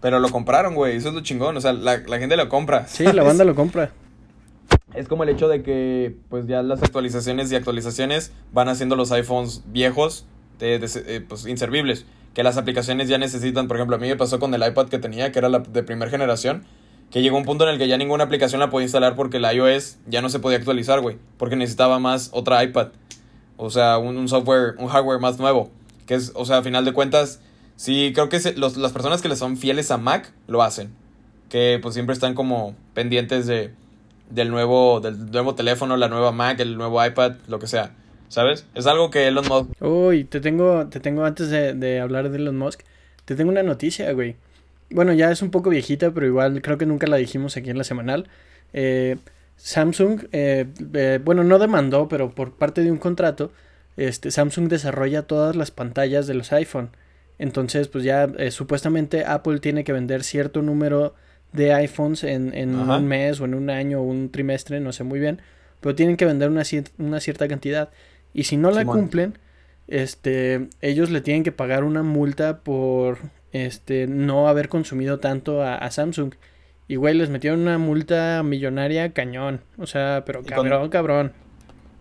[0.00, 2.88] Pero lo compraron, güey, eso es lo chingón, o sea, la, la gente lo compra.
[2.88, 3.92] Sí, la banda lo compra.
[4.94, 9.12] Es como el hecho de que pues ya las actualizaciones y actualizaciones van haciendo los
[9.12, 10.26] iPhones viejos
[10.58, 12.06] de, eh, pues, inservibles.
[12.34, 14.98] que las aplicaciones ya necesitan, por ejemplo, a mí me pasó con el iPad que
[14.98, 16.64] tenía, que era la de primera generación,
[17.12, 19.44] que llegó un punto en el que ya ninguna aplicación la podía instalar porque el
[19.44, 22.88] iOS ya no se podía actualizar, güey, porque necesitaba más otra iPad.
[23.56, 25.70] O sea, un, software, un hardware más nuevo.
[26.10, 27.40] Que es, o sea, a final de cuentas,
[27.76, 30.90] sí, creo que los, las personas que le son fieles a Mac lo hacen.
[31.48, 33.70] Que pues siempre están como pendientes de,
[34.28, 37.92] del, nuevo, del nuevo teléfono, la nueva Mac, el nuevo iPad, lo que sea.
[38.26, 38.66] ¿Sabes?
[38.74, 39.70] Es algo que Elon Musk...
[39.80, 42.80] Uy, te tengo, te tengo antes de, hablar de Elon Musk,
[43.24, 44.34] te tengo una noticia, güey.
[44.90, 47.78] Bueno, ya es un poco viejita, pero igual creo que nunca la dijimos aquí en
[47.78, 48.26] la semanal.
[48.72, 49.16] Eh,
[49.54, 53.52] Samsung, eh, eh, bueno, no demandó, pero por parte de un contrato,
[53.96, 56.90] este, Samsung desarrolla todas las pantallas de los iPhone.
[57.38, 61.14] Entonces, pues ya supuestamente Apple tiene que vender cierto número
[61.52, 65.04] de iPhones en, en un mes o en un año o un trimestre, no sé
[65.04, 65.40] muy bien,
[65.80, 66.62] pero tienen que vender una,
[66.98, 67.90] una cierta cantidad.
[68.32, 69.38] Y si no la cumplen,
[69.88, 73.18] este, ellos le tienen que pagar una multa por
[73.52, 76.34] este, no haber consumido tanto a, Samsung.
[76.86, 79.60] Y güey, les metieron una multa millonaria cañón.
[79.78, 81.32] O sea, pero cabrón, cabrón.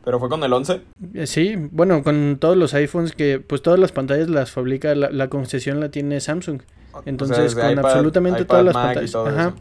[0.03, 0.81] ¿Pero fue con el 11?
[1.13, 5.27] Eh, sí, bueno, con todos los iPhones que, pues todas las pantallas las fabrica, la,
[5.27, 6.62] concesión la tiene Samsung.
[7.05, 9.15] Entonces, con absolutamente todas las pantallas.
[9.15, 9.53] Ajá.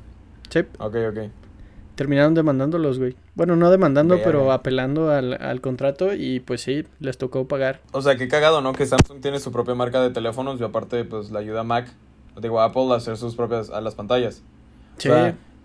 [0.51, 0.61] Sí.
[0.79, 1.19] Ok, ok
[1.99, 3.17] terminaron demandándolos, güey.
[3.35, 7.81] Bueno, no demandando, pero apelando al, al, contrato y pues sí, les tocó pagar.
[7.91, 8.73] O sea, qué cagado, ¿no?
[8.73, 11.89] Que Samsung tiene su propia marca de teléfonos y aparte pues la ayuda a Mac,
[12.41, 14.45] digo, a Apple a hacer sus propias, a las pantallas.
[14.99, 15.11] Sí.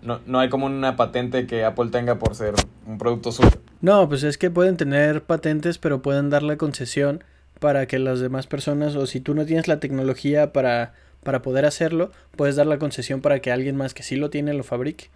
[0.04, 2.54] No, no hay como una patente que Apple tenga por ser
[2.86, 3.50] un producto suyo.
[3.80, 7.24] No, pues es que pueden tener patentes, pero pueden dar la concesión
[7.58, 11.64] para que las demás personas, o si tú no tienes la tecnología para, para poder
[11.64, 15.06] hacerlo, puedes dar la concesión para que alguien más que sí lo tiene lo fabrique.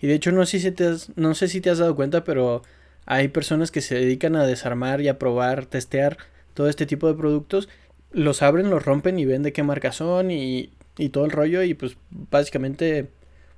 [0.00, 2.24] Y de hecho no sé si te has, no sé si te has dado cuenta,
[2.24, 2.62] pero
[3.06, 6.18] hay personas que se dedican a desarmar y a probar, testear
[6.52, 7.68] todo este tipo de productos.
[8.12, 11.62] Los abren, los rompen y ven de qué marca son y, y todo el rollo.
[11.62, 13.08] Y pues básicamente,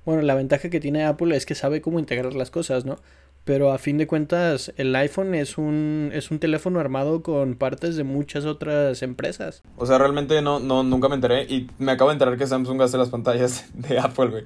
[0.07, 2.95] bueno, la ventaja que tiene Apple es que sabe cómo integrar las cosas, ¿no?
[3.43, 7.97] Pero a fin de cuentas, el iPhone es un, es un teléfono armado con partes
[7.97, 9.63] de muchas otras empresas.
[9.75, 11.43] O sea, realmente no, no, nunca me enteré.
[11.43, 14.45] Y me acabo de enterar que Samsung hace las pantallas de Apple, güey.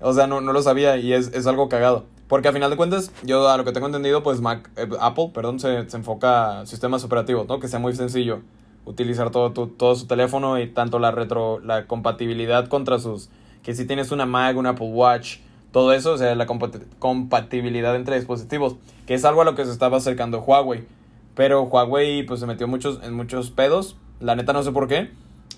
[0.00, 2.04] O sea, no, no lo sabía y es, es, algo cagado.
[2.28, 5.32] Porque a final de cuentas, yo a lo que tengo entendido, pues Mac, eh, Apple,
[5.34, 7.58] perdón, se, se, enfoca a sistemas operativos, ¿no?
[7.58, 8.40] Que sea muy sencillo
[8.84, 13.30] utilizar todo, todo su teléfono y tanto la retro, la compatibilidad contra sus,
[13.62, 15.38] que si tienes una Mac, un Apple Watch,
[15.70, 19.72] todo eso, o sea, la compatibilidad entre dispositivos, que es algo a lo que se
[19.72, 20.84] estaba acercando Huawei.
[21.34, 25.10] Pero Huawei pues se metió muchos, en muchos pedos, la neta no sé por qué,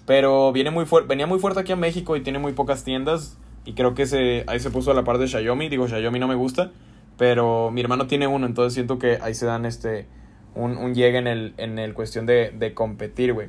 [0.06, 3.72] pero viene muy venía muy fuerte aquí a México y tiene muy pocas tiendas y
[3.72, 5.68] creo que se, ahí se puso a la par de Xiaomi.
[5.68, 6.70] Digo, Xiaomi no me gusta.
[7.16, 8.46] Pero mi hermano tiene uno.
[8.46, 10.06] Entonces siento que ahí se dan este
[10.54, 13.48] un, un llegue en el, en el cuestión de, de competir, güey.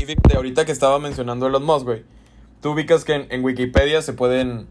[0.00, 2.04] Y fíjate, ahorita que estaba mencionando los Musk, güey.
[2.60, 4.66] Tú ubicas que en, Wikipedia se pueden.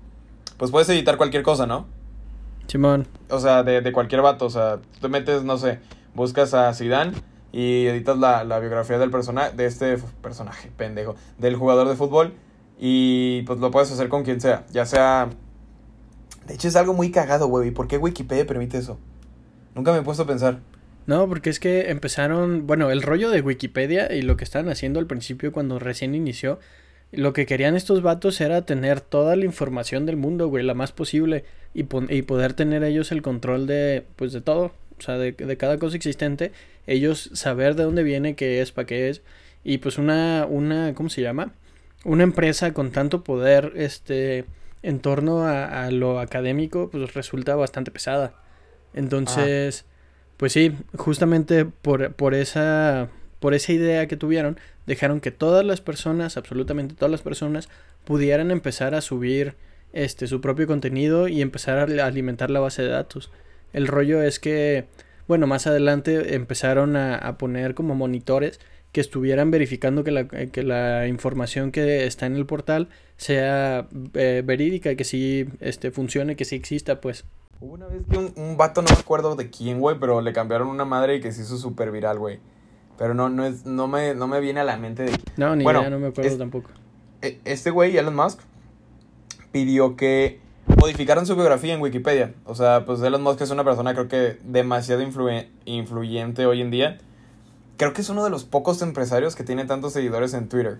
[0.58, 1.88] Pues puedes editar cualquier cosa, ¿no?
[2.68, 3.08] Simón.
[3.30, 4.46] O sea, de, de cualquier vato.
[4.46, 5.80] O sea, tú te metes, no sé,
[6.14, 7.14] buscas a Zidane
[7.52, 12.34] y editas la, la biografía del personaje, de este personaje, pendejo, del jugador de fútbol
[12.80, 14.66] y pues lo puedes hacer con quien sea.
[14.72, 15.30] Ya sea.
[16.46, 17.72] De hecho, es algo muy cagado, güey.
[17.72, 18.98] ¿Por qué Wikipedia permite eso?
[19.76, 20.60] Nunca me he puesto a pensar.
[21.06, 22.68] No, porque es que empezaron.
[22.68, 26.60] Bueno, el rollo de Wikipedia y lo que estaban haciendo al principio cuando recién inició.
[27.12, 30.92] Lo que querían estos vatos era tener toda la información del mundo, güey, la más
[30.92, 31.46] posible.
[31.74, 34.04] Y, y poder tener ellos el control de.
[34.16, 34.72] Pues de todo.
[34.98, 36.52] O sea, de, de cada cosa existente.
[36.86, 39.22] Ellos saber de dónde viene, qué es, para qué es.
[39.64, 40.46] Y pues una.
[40.50, 41.54] una ¿Cómo se llama?
[42.08, 44.46] una empresa con tanto poder este
[44.84, 48.34] en torno a, lo académico pues resulta bastante pesada
[48.94, 49.86] entonces
[50.38, 55.82] pues sí justamente por, por esa por esa idea que tuvieron dejaron que todas las
[55.82, 57.70] personas absolutamente todas las personas
[58.06, 59.56] pudieran empezar a subir
[59.94, 63.32] este su propio contenido y empezar a alimentar la base de datos
[63.74, 64.88] el rollo es que
[65.28, 68.60] bueno más adelante empezaron a, poner como monitores
[68.92, 73.88] que estuvieran verificando que la, eh, que la información que está en el portal sea
[74.14, 77.26] eh, verídica que sí este, funcione, que sí exista, pues.
[77.60, 80.68] Hubo una vez que un, vato, no me acuerdo de quién, güey, pero le cambiaron
[80.68, 82.40] una madre y que se hizo súper viral, güey.
[82.98, 85.20] Pero no, no, es, no, me, no me viene a la mente de...
[85.38, 86.70] No, ni bueno, no me acuerdo tampoco.
[87.22, 88.40] E, este güey, Elon Musk,
[89.52, 90.40] pidió que
[90.80, 92.34] modificaran su biografía en Wikipedia.
[92.46, 95.02] O sea, pues Elon Musk es una persona creo que demasiado
[95.66, 96.98] influyente hoy en día
[97.78, 100.80] creo que es uno de los pocos empresarios que tiene tantos seguidores en Twitter.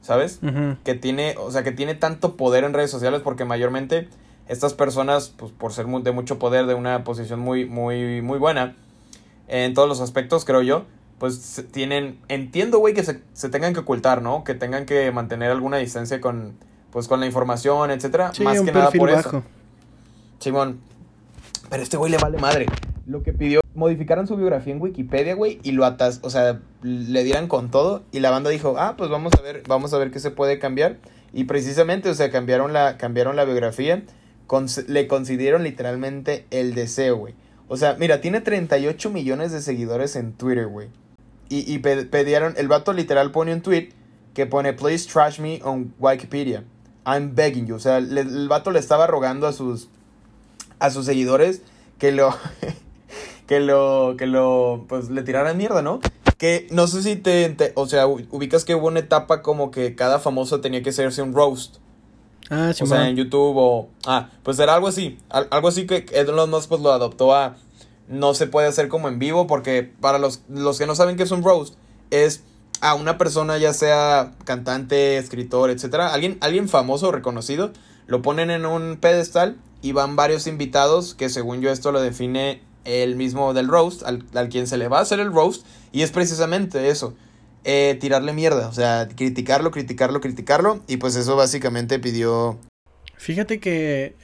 [0.00, 0.38] ¿Sabes?
[0.84, 4.08] Que tiene, o sea, que tiene tanto poder en redes sociales porque mayormente
[4.46, 8.76] estas personas, pues por ser de mucho poder, de una posición muy, muy, muy buena,
[9.48, 10.84] en todos los aspectos, creo yo,
[11.18, 14.44] pues tienen, entiendo, güey, que se, se, tengan que ocultar, ¿no?
[14.44, 16.56] Que tengan que mantener alguna distancia con,
[16.90, 18.32] pues, con la información, etcétera.
[18.42, 19.42] Más que nada por eso.
[20.38, 20.80] Simón.
[21.70, 22.66] Pero este güey le vale madre.
[23.06, 27.24] Lo que pidió, modificaran su biografía en Wikipedia, güey, y lo atas, o sea, le
[27.24, 28.02] dieran con todo.
[28.12, 30.58] Y la banda dijo, ah, pues vamos a ver, vamos a ver qué se puede
[30.58, 30.98] cambiar.
[31.32, 34.02] Y precisamente, o sea, cambiaron la, cambiaron la biografía.
[34.86, 37.34] le concedieron literalmente el deseo, güey.
[37.68, 40.88] O sea, mira, tiene 38 millones de seguidores en Twitter, güey.
[41.48, 43.90] Y, y pedieron, el vato literal pone un tweet
[44.34, 46.64] que pone, please trash me on Wikipedia.
[47.04, 47.76] I'm begging you.
[47.76, 49.88] O sea, el vato le estaba rogando a sus,
[50.78, 51.62] a sus seguidores
[51.98, 52.34] que lo,
[53.46, 56.00] que lo, que lo, pues le tiraran mierda, ¿no?
[56.36, 60.20] Que no sé si te, o sea, ubicas que hubo una etapa como que cada
[60.20, 61.76] famoso tenía que hacerse un roast.
[62.50, 63.88] Ah, sí, O sea, en YouTube o...
[64.06, 65.18] Ah, pues era algo así.
[65.28, 67.56] algo así que Elon Musk pues lo adoptó a
[68.08, 71.22] no se puede hacer como en vivo porque para los, los que no saben qué
[71.22, 71.74] es un roast,
[72.10, 72.42] es
[72.80, 77.72] a una persona, ya sea cantante, escritor, etcétera, alguien, alguien famoso o reconocido,
[78.06, 82.62] lo ponen en un pedestal y van varios invitados que según yo esto lo define
[82.84, 86.10] el mismo del roast, al, quien se le va a hacer el roast, y es
[86.10, 87.14] precisamente eso,
[87.64, 92.58] eh, tirarle mierda, o sea, criticarlo, criticarlo, criticarlo, y pues eso básicamente pidió...
[93.16, 94.14] Fíjate que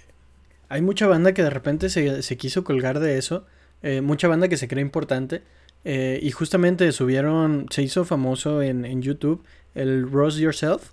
[0.68, 3.44] hay mucha banda que de repente se, se quiso colgar de eso,
[3.84, 5.42] eh, mucha banda que se cree importante.
[5.84, 9.44] Eh, y justamente subieron, se hizo famoso en, en YouTube
[9.74, 10.92] el Rose Yourself.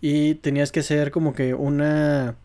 [0.00, 2.36] Y tenías que hacer como que una...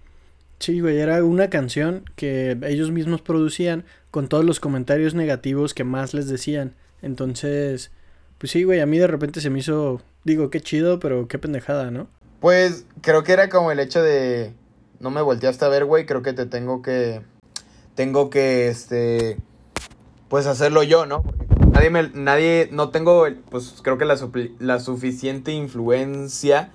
[0.60, 5.84] Sí, güey, era una canción que ellos mismos producían con todos los comentarios negativos que
[5.86, 6.76] más les decían.
[7.02, 7.92] Entonces,
[8.38, 11.40] pues sí, güey, a mí de repente se me hizo, digo, qué chido, pero qué
[11.40, 12.08] pendejada, ¿no?
[12.42, 14.54] Pues creo que era como el hecho de,
[15.00, 17.22] no me volteaste a ver, güey, creo que te tengo que,
[17.96, 19.38] tengo que, este,
[20.30, 21.24] pues hacerlo yo, ¿no?
[21.24, 24.18] Porque nadie me, nadie, no tengo, pues creo que la,
[24.60, 26.72] la suficiente influencia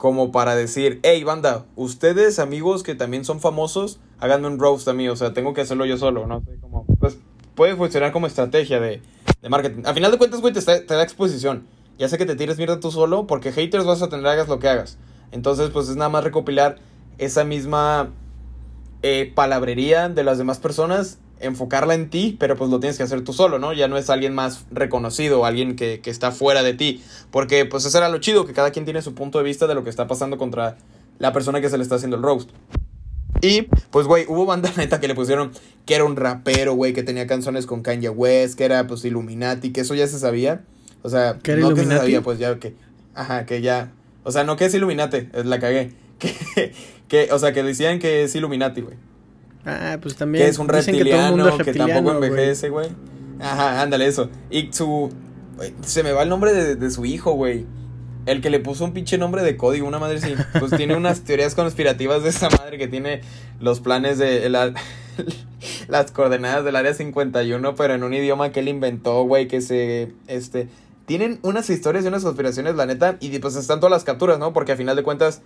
[0.00, 4.94] como para decir, hey banda, ustedes amigos que también son famosos, háganme un roast a
[4.94, 6.42] mí, o sea, tengo que hacerlo yo solo, ¿no?
[6.62, 7.18] Como, pues
[7.54, 9.02] puede funcionar como estrategia de,
[9.42, 9.82] de marketing.
[9.84, 11.66] A final de cuentas, güey, te, te, da exposición.
[11.98, 14.58] Ya sé que te tires mierda tú solo, porque haters vas a tener, hagas lo
[14.58, 14.96] que hagas.
[15.32, 16.78] Entonces, pues es nada más recopilar
[17.18, 18.08] esa misma
[19.02, 23.22] eh, palabrería de las demás personas enfocarla en ti, pero pues lo tienes que hacer
[23.22, 23.72] tú solo, ¿no?
[23.72, 27.02] Ya no es alguien más reconocido, alguien que, que, está fuera de ti.
[27.30, 29.74] Porque pues eso era lo chido, que cada quien tiene su punto de vista de
[29.74, 30.76] lo que está pasando contra
[31.18, 32.50] la persona que se le está haciendo el roast.
[33.42, 35.52] Y, pues, güey, hubo banda neta que le pusieron
[35.86, 39.72] que era un rapero, güey, que tenía canciones con Kanye West, que era, pues, Illuminati,
[39.72, 40.62] que eso ya se sabía.
[41.02, 42.74] O sea, no que se sabía, pues, ya que...
[43.14, 43.92] Ajá, que ya...
[44.22, 45.92] O sea, no que es Illuminati, la cagué.
[46.20, 46.74] Que,
[47.08, 48.94] que, o sea, que decían que es Illuminati, güey.
[49.64, 50.44] Ah, pues también.
[50.44, 52.88] Que es un reptiliano, que, tampoco envejece, güey.
[53.40, 54.30] Ajá, ándale, eso.
[54.50, 55.10] Y su.
[55.82, 57.66] Se me va el nombre de, su hijo, güey.
[58.26, 60.34] El que le puso un pinche nombre de código, una madre sí.
[60.58, 63.22] Pues tiene unas teorías conspirativas de esa madre que tiene
[63.60, 64.48] los planes de.
[65.88, 70.12] las coordenadas del área 51, pero en un idioma que él inventó, güey, que se.
[70.26, 70.68] Este.
[71.06, 73.16] Tienen unas historias y unas conspiraciones, la neta.
[73.20, 74.52] Y pues están todas las capturas, ¿no?
[74.52, 75.42] Porque a final de cuentas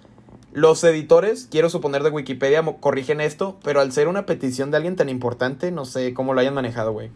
[0.55, 4.95] los editores, quiero suponer de Wikipedia, corrigen esto, pero al ser una petición de alguien
[4.95, 7.11] tan importante, no sé cómo lo hayan manejado, güey.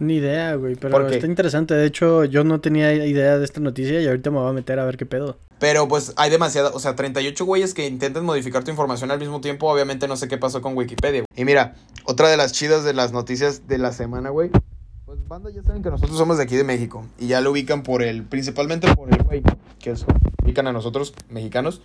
[0.00, 1.74] Ni idea, güey, pero está interesante.
[1.74, 4.80] De hecho, yo no tenía idea de esta noticia y ahorita me voy a meter
[4.80, 5.38] a ver qué pedo.
[5.60, 9.40] Pero pues hay demasiada, o sea, 38 güeyes que intenten modificar tu información al mismo
[9.40, 9.72] tiempo.
[9.72, 11.24] Obviamente no sé qué pasó con Wikipedia.
[11.36, 14.50] Y mira, otra de las chidas de las noticias de la semana, güey.
[15.06, 17.06] Pues banda ya saben que nosotros somos de aquí de México.
[17.20, 19.44] Y ya lo ubican por el, principalmente por el güey,
[19.78, 20.04] que es,
[20.42, 21.80] ubican a nosotros, mexicanos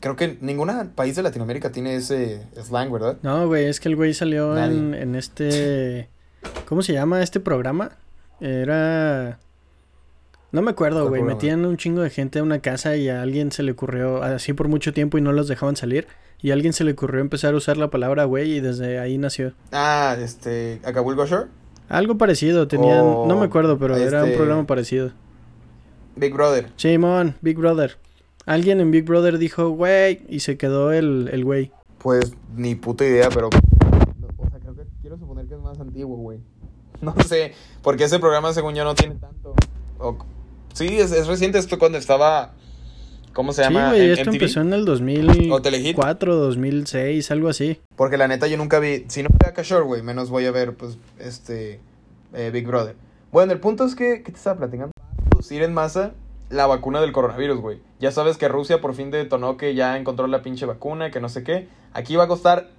[0.00, 3.18] creo que ningún país de Latinoamérica tiene ese slang, ¿verdad?
[3.22, 6.08] No, güey, es que el güey salió en, en, este...
[6.66, 7.92] ¿Cómo se llama este programa?
[8.40, 9.38] Era...
[10.50, 11.22] No me acuerdo, güey.
[11.22, 14.54] Metían un chingo de gente a una casa y a alguien se le ocurrió, así
[14.54, 16.06] por mucho tiempo y no los dejaban salir.
[16.40, 19.18] Y a alguien se le ocurrió empezar a usar la palabra güey y desde ahí
[19.18, 19.52] nació.
[19.72, 21.48] Ah, este, Acapulco Shore.
[21.88, 25.12] Algo parecido, tenían, no me acuerdo, pero era un este programa parecido.
[26.16, 26.70] Big Brother.
[26.76, 27.96] Simón, Big Brother.
[28.48, 31.70] Alguien en Big Brother dijo, güey, y se quedó el, el güey.
[31.98, 33.48] Pues ni puta idea, pero.
[33.48, 36.38] O sea, creo que quiero suponer que es más antiguo, güey.
[37.02, 39.54] No sé, porque ese programa, según yo, no tiene tanto.
[40.72, 42.54] Sí, es, es reciente esto cuando estaba.
[43.34, 43.90] ¿Cómo se llama?
[43.90, 47.78] Sí, güey, esto empezó en el 2004, 2006, algo así.
[47.96, 49.04] Porque la neta yo nunca vi.
[49.08, 51.80] Si no veo a Cashore, güey, menos voy a ver, pues, este.
[52.32, 52.96] Eh, Big Brother.
[53.30, 54.22] Bueno, el punto es que.
[54.22, 54.90] ¿Qué te estaba platicando?
[55.50, 56.14] Ir en masa
[56.50, 57.80] la vacuna del coronavirus, güey.
[57.98, 61.28] Ya sabes que Rusia por fin detonó que ya encontró la pinche vacuna, que no
[61.28, 61.68] sé qué.
[61.92, 62.70] Aquí va a costar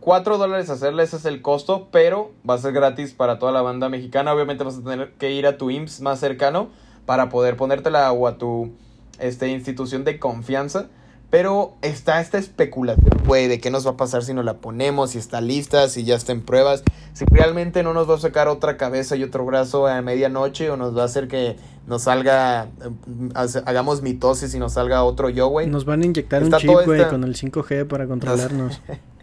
[0.00, 3.62] 4 dólares hacerla, ese es el costo, pero va a ser gratis para toda la
[3.62, 4.32] banda mexicana.
[4.32, 6.70] Obviamente vas a tener que ir a tu IMSS más cercano
[7.06, 8.72] para poder ponértela o a tu
[9.18, 10.88] este, institución de confianza.
[11.32, 15.12] Pero está esta especulación, güey, de qué nos va a pasar si nos la ponemos,
[15.12, 16.82] si está lista, si ya está en pruebas,
[17.14, 20.76] si realmente no nos va a sacar otra cabeza y otro brazo a medianoche o
[20.76, 25.46] nos va a hacer que nos salga, eh, hagamos mitosis y nos salga otro yo,
[25.48, 25.68] güey.
[25.68, 28.82] Nos van a inyectar un chip, güey, con el 5G para controlarnos.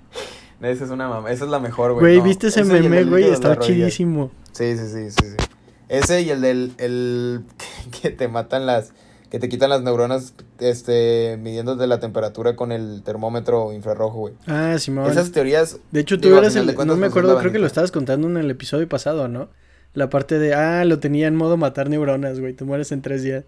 [0.64, 2.18] esa es una mamá, esa es la mejor, güey.
[2.18, 3.26] Güey, ¿viste ese meme, güey?
[3.26, 4.32] Está chidísimo.
[4.52, 5.38] Sí, sí, sí, sí, sí.
[5.90, 7.44] Ese y el del, el
[8.02, 8.94] que te matan las
[9.30, 14.34] que te quitan las neuronas este midiéndote la temperatura con el termómetro infrarrojo, güey.
[14.48, 17.60] Ah, sí, me Esas teorías De hecho, tú eras el no me acuerdo, creo que
[17.60, 19.50] lo estabas contando en el episodio pasado, ¿no?
[19.94, 23.24] La parte de, ah, lo tenía en modo matar neuronas, güey, te mueres en tres
[23.24, 23.44] días.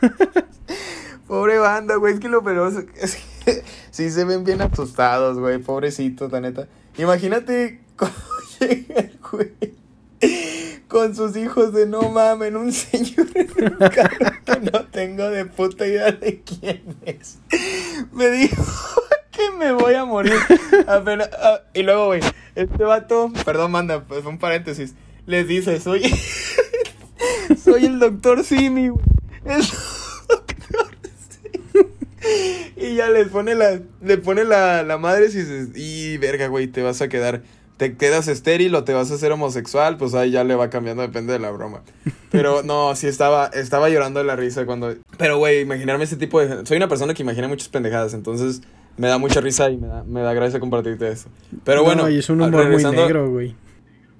[1.26, 5.58] Pobre banda, güey, es que lo peor es que sí se ven bien asustados, güey,
[5.58, 6.68] pobrecitos, la neta.
[6.96, 8.12] Imagínate cómo
[8.60, 9.83] llega el güey
[10.94, 15.44] con sus hijos de no mamen, un señor en un carro que no tengo de
[15.44, 17.38] puta idea de quién es.
[18.12, 18.62] Me dijo
[19.32, 20.38] que me voy a morir.
[20.86, 22.20] Apenas, ah, y luego, güey,
[22.54, 24.94] este vato, perdón, manda, pues un paréntesis,
[25.26, 26.02] les dice, soy,
[27.64, 29.04] soy el doctor Simi, güey.
[29.46, 29.62] El
[30.28, 30.96] doctor
[31.28, 31.88] Simi.
[32.76, 36.82] Y ya les pone la, le pone la, la madre y, y verga, güey, te
[36.82, 37.42] vas a quedar
[37.76, 41.02] te quedas estéril o te vas a hacer homosexual, pues ahí ya le va cambiando,
[41.02, 41.82] depende de la broma.
[42.30, 44.94] Pero no, sí estaba, estaba llorando de la risa cuando...
[45.18, 46.64] Pero, güey, imaginarme ese tipo de...
[46.66, 48.62] Soy una persona que imagina muchas pendejadas, entonces
[48.96, 51.28] me da mucha risa y me da, me da gracia compartirte eso.
[51.64, 52.08] Pero bueno...
[52.08, 53.56] y es un humor muy negro, güey.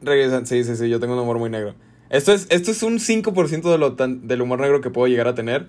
[0.03, 1.75] Regresan, sí, sí, sí, yo tengo un humor muy negro.
[2.11, 5.35] Esto es, esto es un 5% de lo del humor negro que puedo llegar a
[5.35, 5.69] tener.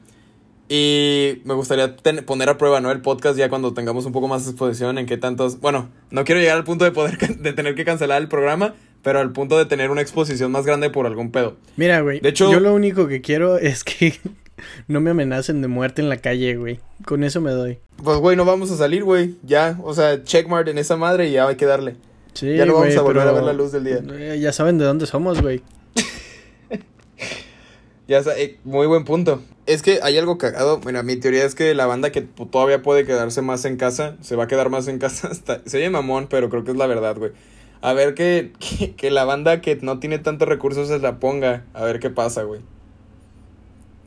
[0.67, 2.91] Y me gustaría poner a prueba, ¿no?
[2.91, 5.59] El podcast ya cuando tengamos un poco más de exposición en qué tantos...
[5.59, 8.73] Bueno, no quiero llegar al punto de poder de tener que cancelar el programa,
[9.03, 11.55] pero al punto de tener una exposición más grande por algún pedo.
[11.77, 12.19] Mira, güey.
[12.19, 12.51] De hecho...
[12.51, 14.15] Yo lo único que quiero es que
[14.87, 16.79] no me amenacen de muerte en la calle, güey.
[17.05, 17.77] Con eso me doy.
[18.03, 19.35] Pues, güey, no vamos a salir, güey.
[19.43, 21.95] Ya, o sea, checkmark en esa madre y ya hay que darle.
[22.33, 24.35] Sí, ya no vamos a volver a ver la luz del día.
[24.35, 25.61] Ya saben de dónde somos, güey.
[28.07, 29.41] Ya eh, muy buen punto.
[29.65, 30.79] Es que hay algo cagado.
[30.79, 34.35] Bueno, mi teoría es que la banda que todavía puede quedarse más en casa, se
[34.35, 35.61] va a quedar más en casa hasta...
[35.65, 37.31] Se oye mamón, pero creo que es la verdad, güey.
[37.81, 38.51] A ver que,
[38.97, 41.65] que, la banda que no tiene tantos recursos se la ponga.
[41.73, 42.61] A ver qué pasa, güey.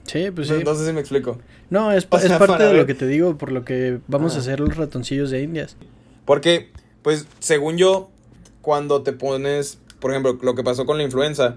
[0.05, 0.55] Sí, pues sí.
[0.55, 1.39] Entonces sí me explico.
[1.71, 4.61] No, es, es parte de lo que te digo, por lo que vamos a hacer
[4.61, 5.77] los ratoncillos de Indias.
[6.25, 6.71] Porque,
[7.03, 8.11] pues, según yo,
[8.63, 11.57] cuando te pones, por ejemplo, lo que pasó con la influenza,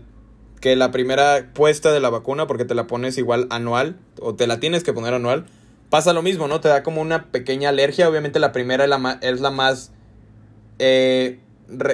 [0.61, 4.47] que la primera puesta de la vacuna, porque te la pones igual anual, o te
[4.47, 5.47] la tienes que poner anual,
[5.89, 6.61] pasa lo mismo, ¿no?
[6.61, 8.07] Te da como una pequeña alergia.
[8.07, 9.91] Obviamente la primera es la, es la más...
[10.79, 11.39] Eh,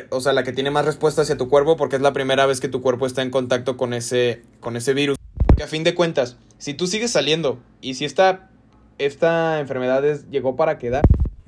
[0.09, 2.59] o sea, la que tiene más respuesta hacia tu cuerpo porque es la primera vez
[2.59, 5.17] que tu cuerpo está en contacto con ese, con ese virus.
[5.45, 8.49] Porque a fin de cuentas, si tú sigues saliendo y si esta,
[8.97, 11.03] esta enfermedad llegó para quedar...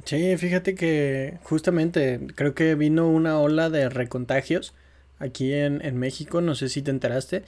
[0.06, 4.74] Sí, fíjate que justamente creo que vino una ola de recontagios
[5.20, 7.44] aquí en, en México, no sé si te enteraste.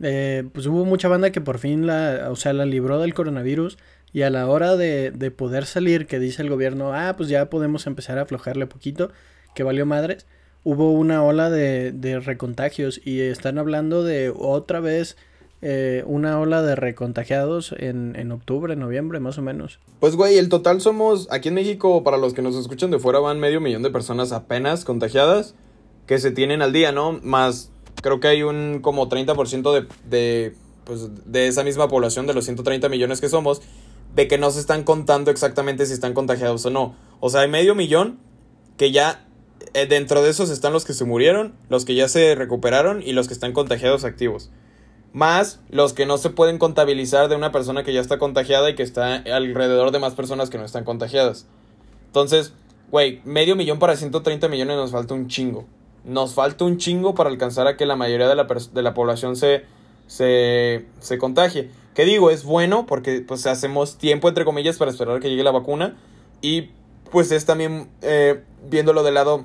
[0.00, 3.78] Eh, pues hubo mucha banda que por fin la, o sea, la libró del coronavirus
[4.12, 7.50] y a la hora de, de poder salir, que dice el gobierno, ah, pues ya
[7.50, 9.10] podemos empezar a aflojarle poquito,
[9.54, 10.26] que valió madres,
[10.64, 15.16] hubo una ola de, de recontagios y están hablando de otra vez
[15.62, 19.80] eh, una ola de recontagiados en, en octubre, noviembre, más o menos.
[20.00, 23.18] Pues, güey, el total somos, aquí en México, para los que nos escuchan de fuera,
[23.20, 25.54] van medio millón de personas apenas contagiadas
[26.06, 27.20] que se tienen al día, ¿no?
[27.22, 27.70] Más
[28.02, 32.44] creo que hay un como 30% de, de, pues, de esa misma población, de los
[32.44, 33.62] 130 millones que somos,
[34.14, 36.94] de que no se están contando exactamente si están contagiados o no.
[37.20, 38.18] O sea, hay medio millón
[38.76, 39.26] que ya
[39.74, 43.12] eh, dentro de esos están los que se murieron, los que ya se recuperaron y
[43.12, 44.50] los que están contagiados activos.
[45.12, 48.74] Más los que no se pueden contabilizar de una persona que ya está contagiada y
[48.74, 51.46] que está alrededor de más personas que no están contagiadas.
[52.06, 52.52] Entonces,
[52.90, 55.66] güey, medio millón para 130 millones nos falta un chingo
[56.06, 59.36] nos falta un chingo para alcanzar a que la mayoría de la, de la población
[59.36, 59.64] se,
[60.06, 61.70] se, se contagie.
[61.94, 65.50] Que digo, es bueno porque pues hacemos tiempo, entre comillas, para esperar que llegue la
[65.50, 65.96] vacuna.
[66.40, 66.70] Y
[67.10, 69.44] pues es también, eh, viéndolo de lado,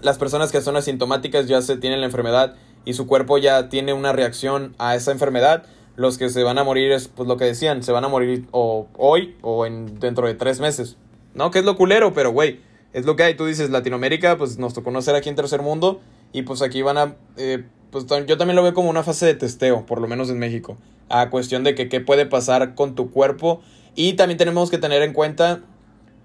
[0.00, 2.54] las personas que son asintomáticas ya se tienen la enfermedad
[2.84, 5.64] y su cuerpo ya tiene una reacción a esa enfermedad.
[5.96, 8.46] Los que se van a morir es pues lo que decían, se van a morir
[8.50, 10.96] o hoy o en, dentro de tres meses.
[11.34, 11.50] ¿No?
[11.50, 12.60] Que es lo culero, pero güey
[12.92, 13.34] es lo que hay.
[13.34, 16.00] Tú dices, Latinoamérica, pues nos tocó conocer aquí en tercer mundo
[16.32, 17.16] y pues aquí van a...
[17.36, 20.38] Eh, pues yo también lo veo como una fase de testeo, por lo menos en
[20.38, 20.76] México.
[21.08, 23.62] A cuestión de que qué puede pasar con tu cuerpo.
[23.94, 25.62] Y también tenemos que tener en cuenta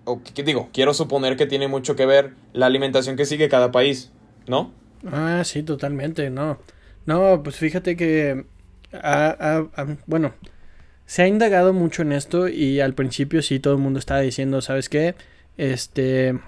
[0.04, 3.72] o que digo, quiero suponer que tiene mucho que ver la alimentación que sigue cada
[3.72, 4.12] país,
[4.48, 4.72] ¿no?
[5.10, 6.60] Ah, sí, totalmente, no.
[7.06, 8.46] No, pues fíjate que,
[10.06, 10.34] bueno,
[11.06, 14.62] se ha indagado mucho en esto y al principio sí todo el mundo estaba diciendo,
[14.62, 15.16] ¿sabes qué?
[15.58, 16.40] Este,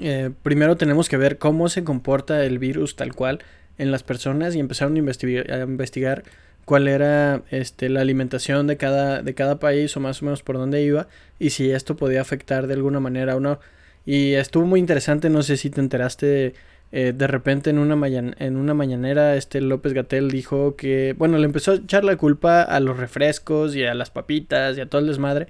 [0.00, 3.40] eh, primero tenemos que ver cómo se comporta el virus tal cual
[3.78, 6.22] en las personas y empezaron a investigar, a investigar
[6.64, 10.56] cuál era este, la alimentación de cada, de cada país o más o menos por
[10.56, 11.08] dónde iba
[11.38, 13.58] y si esto podía afectar de alguna manera o no.
[14.06, 16.54] Y estuvo muy interesante, no sé si te enteraste
[16.92, 21.44] eh, de repente en una, en una mañanera este López Gatel dijo que, bueno, le
[21.44, 25.00] empezó a echar la culpa a los refrescos y a las papitas y a todo
[25.00, 25.48] el desmadre,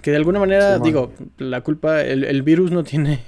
[0.00, 3.20] que de alguna manera, digo, la culpa, el, el virus no tiene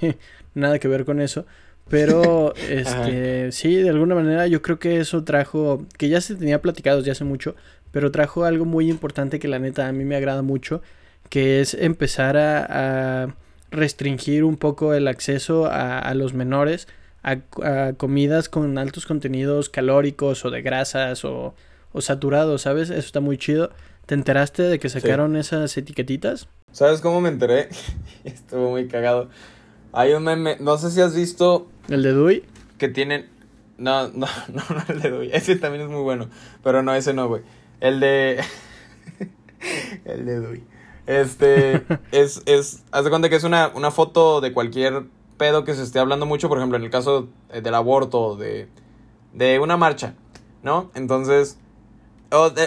[0.53, 1.45] nada que ver con eso,
[1.89, 6.61] pero, este, sí, de alguna manera yo creo que eso trajo, que ya se tenía
[6.61, 7.55] platicado ya hace mucho,
[7.91, 10.81] pero trajo algo muy importante que la neta a mí me agrada mucho,
[11.29, 13.35] que es empezar a,
[13.73, 16.89] restringir un poco el acceso a, los menores
[17.23, 17.37] a,
[17.95, 21.53] comidas con altos contenidos calóricos o de grasas o,
[21.99, 22.89] saturados, ¿sabes?
[22.89, 23.71] Eso está muy chido.
[24.07, 26.49] ¿Te enteraste de que sacaron esas etiquetitas?
[26.73, 27.69] ¿Sabes cómo me enteré?
[28.25, 29.29] Estuvo muy cagado.
[29.93, 32.43] Hay un meme, no sé si has visto ¿El de Dewey?
[32.77, 33.29] Que tienen.
[33.77, 35.29] No, no, no, no el de Dewey.
[35.33, 36.29] Ese también es muy bueno.
[36.63, 37.41] Pero no, ese no, güey.
[37.79, 38.41] El de.
[40.05, 40.63] el de Dewey.
[41.05, 41.83] Este.
[42.11, 42.83] es, es.
[42.91, 45.03] Haz de cuenta que es una, una foto de cualquier
[45.37, 46.47] pedo que se esté hablando mucho.
[46.47, 48.69] Por ejemplo, en el caso del aborto, de.
[49.33, 50.15] De una marcha.
[50.63, 50.91] ¿No?
[50.95, 51.57] Entonces.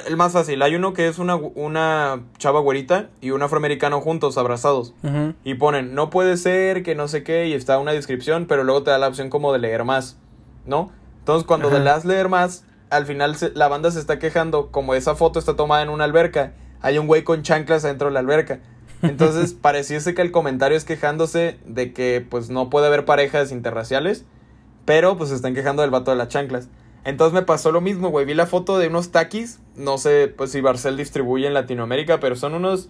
[0.06, 4.36] El más fácil, hay uno que es una, una chava güerita y un afroamericano juntos,
[4.36, 4.94] abrazados.
[5.42, 8.82] Y ponen, no puede ser, que no sé qué, y está una descripción, pero luego
[8.82, 10.18] te da la opción como de leer más,
[10.66, 10.92] ¿no?
[11.20, 15.14] Entonces cuando le das leer más, al final la banda se está quejando, como esa
[15.14, 16.52] foto está tomada en una alberca,
[16.82, 18.60] hay un güey con chanclas dentro de la alberca.
[19.00, 24.26] Entonces pareciese que el comentario es quejándose de que pues no puede haber parejas interraciales,
[24.84, 26.68] pero pues se están quejando del vato de las chanclas.
[27.04, 28.24] Entonces me pasó lo mismo, güey.
[28.24, 29.58] Vi la foto de unos taquis.
[29.76, 32.88] No sé pues si Barcel distribuye en Latinoamérica, pero son unos.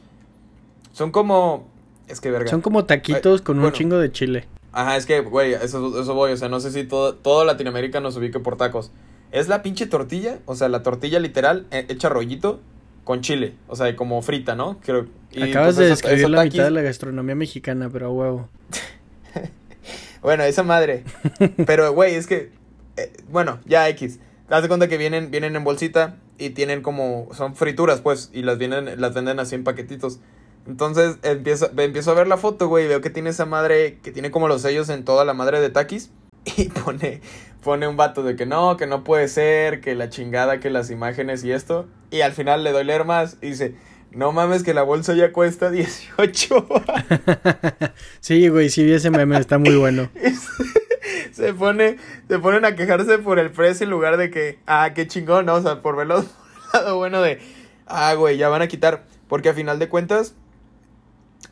[0.92, 1.68] Son como.
[2.06, 2.48] Es que verga.
[2.48, 4.46] Son como taquitos con un chingo de chile.
[4.72, 6.32] Ajá, es que, güey, eso, eso voy.
[6.32, 8.92] O sea, no sé si todo, todo Latinoamérica nos ubique por tacos.
[9.32, 12.60] Es la pinche tortilla, o sea, la tortilla literal, eh, hecha rollito
[13.02, 13.54] con chile.
[13.66, 14.78] O sea, como frita, ¿no?
[14.80, 15.06] Creo.
[15.36, 18.48] Acabas pues, de describir la mitad de la gastronomía mexicana, pero a huevo.
[20.22, 21.04] bueno, esa madre.
[21.66, 22.50] pero, güey, es que
[22.96, 24.18] eh, bueno, ya X.
[24.48, 28.42] Haz de cuenta que vienen, vienen en bolsita y tienen como, son frituras pues, y
[28.42, 30.20] las vienen, las venden así en paquetitos.
[30.66, 34.12] Entonces empiezo, empiezo a ver la foto, güey, y veo que tiene esa madre, que
[34.12, 36.10] tiene como los sellos en toda la madre de taquis.
[36.56, 37.22] Y pone,
[37.62, 40.90] pone un vato de que no, que no puede ser, que la chingada, que las
[40.90, 41.88] imágenes y esto.
[42.10, 43.74] Y al final le doy leer más y dice,
[44.10, 46.66] no mames que la bolsa ya cuesta 18.
[48.20, 50.10] sí, güey, sí vi ese meme, está muy bueno.
[51.32, 51.96] se pone,
[52.28, 55.54] se ponen a quejarse por el precio en lugar de que, ah, qué chingón, ¿no?
[55.54, 56.24] O sea, por verlo
[56.72, 57.40] lado bueno de,
[57.86, 59.04] ah, güey, ya van a quitar.
[59.28, 60.34] Porque a final de cuentas,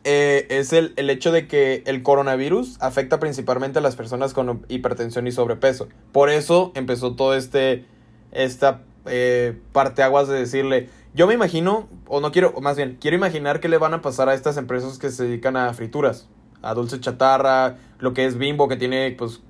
[0.05, 4.65] eh, es el, el, hecho de que el coronavirus afecta principalmente a las personas con
[4.69, 5.89] hipertensión y sobrepeso.
[6.13, 7.85] Por eso empezó todo este,
[8.31, 13.61] esta eh, parteaguas de decirle, yo me imagino, o no quiero, más bien, quiero imaginar
[13.61, 16.29] qué le van a pasar a estas empresas que se dedican a frituras
[16.63, 19.41] a dulce chatarra, lo que es bimbo, que tiene pues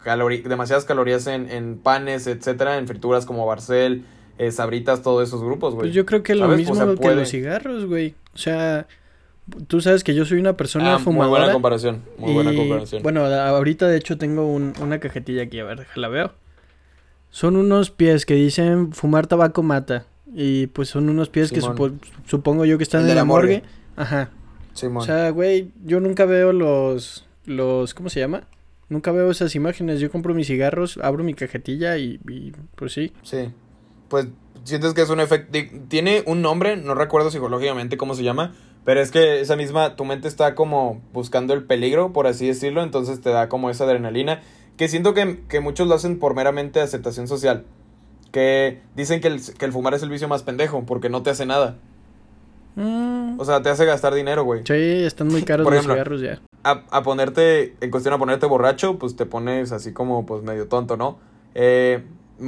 [0.45, 4.05] demasiadas calorías en, en, panes, etcétera, en frituras como Barcel,
[4.39, 5.87] eh, Sabritas, todos esos grupos, güey.
[5.87, 8.15] Pues yo creo que lo mismo que los cigarros, güey.
[8.35, 8.87] O sea,
[9.67, 11.29] tú sabes que yo soy una persona fumadora.
[11.29, 13.03] Muy buena comparación, muy buena comparación.
[13.03, 16.33] Bueno, ahorita de hecho tengo una cajetilla aquí, a ver, la veo.
[17.31, 20.07] Son unos pies que dicen fumar tabaco mata.
[20.35, 23.63] Y pues son unos pies que supongo yo que están en la morgue.
[23.97, 24.31] Ajá.
[24.75, 28.49] O sea, güey, yo nunca veo los, los, ¿cómo se llama?
[28.89, 30.01] Nunca veo esas imágenes.
[30.01, 32.19] Yo compro mis cigarros, abro mi cajetilla y,
[32.75, 33.13] pues sí.
[33.23, 33.51] Sí.
[34.09, 34.29] Pues
[34.65, 35.59] sientes que es un efecto.
[35.89, 38.55] Tiene un nombre, no recuerdo psicológicamente cómo se llama.
[38.85, 42.83] Pero es que esa misma, tu mente está como buscando el peligro, por así decirlo.
[42.83, 44.43] Entonces te da como esa adrenalina.
[44.77, 47.65] Que siento que, que muchos lo hacen por meramente aceptación social.
[48.33, 51.31] Que dicen que el, que el fumar es el vicio más pendejo, porque no te
[51.31, 51.77] hace nada.
[52.75, 53.39] Mm.
[53.39, 54.63] O sea, te hace gastar dinero, güey.
[54.65, 56.41] Sí, están muy caros los cigarros ya.
[56.65, 60.97] A, ponerte, en cuestión a ponerte borracho, pues te pones así como, pues medio tonto,
[60.97, 61.19] ¿no?
[61.55, 62.05] Eh,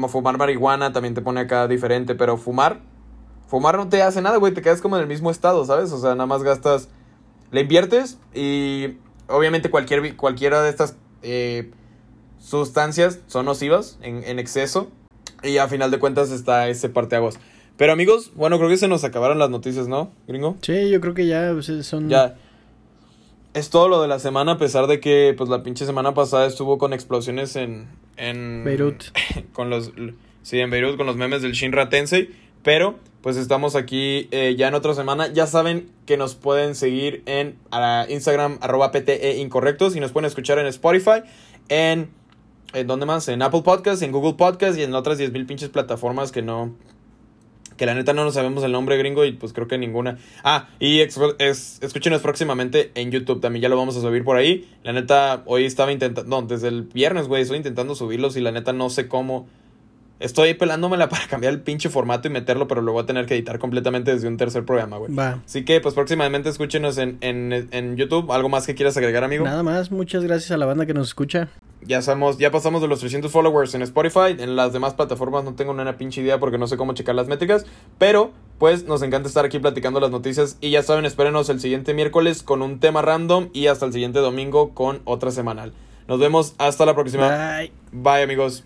[0.09, 2.81] fumar marihuana también te pone acá diferente, pero fumar,
[3.49, 5.93] fumar no te hace nada, güey, te quedas como en el mismo estado, ¿sabes?
[5.93, 6.89] O sea, nada más gastas,
[7.51, 8.99] le inviertes y
[9.29, 11.73] obviamente cualquier, cualquiera de estas eh,
[12.39, 14.91] sustancias son nocivas en, en exceso
[15.43, 17.39] y a final de cuentas está ese parteaguas.
[17.77, 20.57] Pero amigos, bueno, creo que se nos acabaron las noticias, ¿no, gringo?
[20.63, 21.53] Sí, yo creo que ya
[21.83, 22.09] son...
[22.09, 22.37] Ya.
[23.53, 26.47] es todo lo de la semana, a pesar de que pues la pinche semana pasada
[26.47, 27.89] estuvo con explosiones en...
[28.17, 29.03] en Beirut.
[29.53, 29.93] Con los...
[30.43, 32.29] Sí, en Beirut, con los memes del Shinra Tensei.
[32.63, 35.33] Pero, pues estamos aquí eh, ya en otra semana.
[35.33, 37.57] Ya saben que nos pueden seguir en
[38.11, 39.97] Instagram, arroba PTE Incorrectos.
[39.97, 41.23] Y nos pueden escuchar en Spotify,
[41.71, 42.11] en...
[42.75, 43.27] ¿En dónde más?
[43.29, 46.75] En Apple Podcasts, en Google Podcasts y en otras 10.000 pinches plataformas que no
[47.77, 50.19] que la neta no nos sabemos el nombre gringo y pues creo que ninguna.
[50.43, 54.69] Ah, y es, escúchenos próximamente en YouTube, también ya lo vamos a subir por ahí.
[54.83, 58.53] La neta, hoy estaba intentando, no, desde el viernes, güey, estoy intentando subirlos y la
[58.53, 59.47] neta no sé cómo.
[60.25, 63.35] Estoy pelándomela para cambiar el pinche formato y meterlo, pero lo voy a tener que
[63.35, 65.15] editar completamente desde un tercer programa, güey.
[65.15, 65.41] Va.
[65.45, 68.33] Así que, pues próximamente escúchenos en, en, en YouTube.
[68.33, 69.45] ¿Algo más que quieras agregar, amigo?
[69.45, 71.49] Nada más, muchas gracias a la banda que nos escucha.
[71.83, 74.35] Ya, somos, ya pasamos de los 300 followers en Spotify.
[74.39, 77.29] En las demás plataformas no tengo una pinche idea porque no sé cómo checar las
[77.29, 77.67] métricas.
[77.99, 80.57] Pero, pues, nos encanta estar aquí platicando las noticias.
[80.63, 83.51] Y ya saben, espérenos el siguiente miércoles con un tema random.
[83.53, 85.75] Y hasta el siguiente domingo con otra semanal.
[86.09, 87.59] Nos vemos hasta la próxima.
[87.59, 87.73] Bye.
[87.93, 88.65] Bye, amigos.